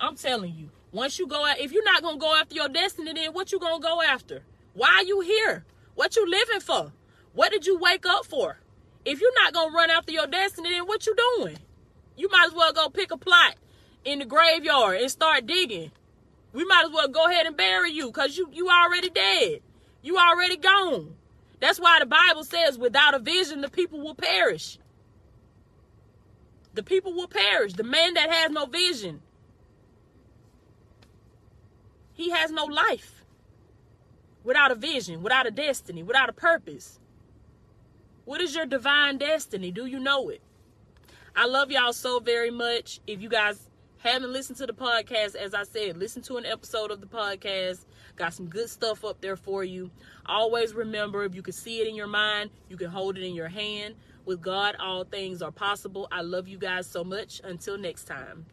I'm 0.00 0.16
telling 0.16 0.54
you. 0.54 0.70
Once 0.90 1.18
you 1.18 1.26
go 1.26 1.44
out, 1.44 1.60
if 1.60 1.72
you're 1.72 1.84
not 1.84 2.02
gonna 2.02 2.18
go 2.18 2.34
after 2.34 2.54
your 2.54 2.68
destiny, 2.68 3.12
then 3.12 3.32
what 3.32 3.52
you 3.52 3.58
gonna 3.58 3.80
go 3.82 4.00
after? 4.02 4.42
Why 4.74 4.88
are 4.88 5.04
you 5.04 5.20
here? 5.20 5.64
What 5.94 6.16
you 6.16 6.28
living 6.28 6.60
for? 6.60 6.92
What 7.34 7.52
did 7.52 7.66
you 7.66 7.78
wake 7.78 8.06
up 8.06 8.24
for? 8.24 8.58
If 9.04 9.20
you're 9.20 9.34
not 9.34 9.52
gonna 9.52 9.74
run 9.74 9.90
after 9.90 10.12
your 10.12 10.26
destiny, 10.26 10.70
then 10.70 10.86
what 10.86 11.06
you 11.06 11.14
doing? 11.14 11.58
You 12.16 12.28
might 12.30 12.46
as 12.48 12.54
well 12.54 12.72
go 12.72 12.88
pick 12.88 13.10
a 13.10 13.16
plot 13.16 13.56
in 14.04 14.18
the 14.18 14.24
graveyard 14.24 15.00
and 15.00 15.10
start 15.10 15.46
digging. 15.46 15.90
We 16.52 16.64
might 16.64 16.86
as 16.86 16.92
well 16.92 17.08
go 17.08 17.26
ahead 17.26 17.46
and 17.46 17.56
bury 17.56 17.92
you 17.92 18.06
because 18.06 18.36
you 18.36 18.48
you 18.52 18.68
already 18.68 19.10
dead. 19.10 19.60
You 20.02 20.16
already 20.16 20.56
gone. 20.56 21.14
That's 21.60 21.78
why 21.78 21.98
the 22.00 22.06
Bible 22.06 22.44
says, 22.44 22.78
without 22.78 23.14
a 23.14 23.18
vision, 23.18 23.60
the 23.60 23.68
people 23.68 24.00
will 24.00 24.14
perish. 24.14 24.78
The 26.74 26.82
people 26.82 27.12
will 27.12 27.28
perish. 27.28 27.72
The 27.72 27.84
man 27.84 28.14
that 28.14 28.30
has 28.30 28.50
no 28.50 28.66
vision, 28.66 29.22
he 32.12 32.30
has 32.30 32.50
no 32.50 32.64
life. 32.64 33.14
Without 34.44 34.70
a 34.70 34.74
vision, 34.74 35.22
without 35.22 35.46
a 35.46 35.50
destiny, 35.50 36.02
without 36.02 36.28
a 36.28 36.32
purpose. 36.32 36.98
What 38.24 38.40
is 38.40 38.54
your 38.54 38.66
divine 38.66 39.18
destiny? 39.18 39.70
Do 39.70 39.86
you 39.86 39.98
know 39.98 40.28
it? 40.28 40.40
I 41.34 41.46
love 41.46 41.70
y'all 41.70 41.92
so 41.92 42.20
very 42.20 42.50
much. 42.50 43.00
If 43.06 43.20
you 43.20 43.28
guys 43.28 43.68
haven't 43.98 44.32
listened 44.32 44.58
to 44.58 44.66
the 44.66 44.72
podcast, 44.72 45.34
as 45.34 45.54
I 45.54 45.64
said, 45.64 45.96
listen 45.96 46.22
to 46.22 46.36
an 46.36 46.46
episode 46.46 46.90
of 46.90 47.00
the 47.00 47.06
podcast. 47.06 47.84
Got 48.16 48.34
some 48.34 48.46
good 48.46 48.68
stuff 48.68 49.04
up 49.04 49.20
there 49.20 49.36
for 49.36 49.64
you. 49.64 49.90
Always 50.26 50.74
remember 50.74 51.24
if 51.24 51.34
you 51.34 51.42
can 51.42 51.52
see 51.52 51.80
it 51.80 51.86
in 51.86 51.94
your 51.94 52.06
mind, 52.06 52.50
you 52.68 52.76
can 52.76 52.90
hold 52.90 53.16
it 53.16 53.24
in 53.24 53.34
your 53.34 53.48
hand. 53.48 53.94
With 54.28 54.42
God, 54.42 54.76
all 54.78 55.04
things 55.04 55.40
are 55.40 55.50
possible. 55.50 56.06
I 56.12 56.20
love 56.20 56.48
you 56.48 56.58
guys 56.58 56.86
so 56.86 57.02
much. 57.02 57.40
Until 57.44 57.78
next 57.78 58.04
time. 58.04 58.44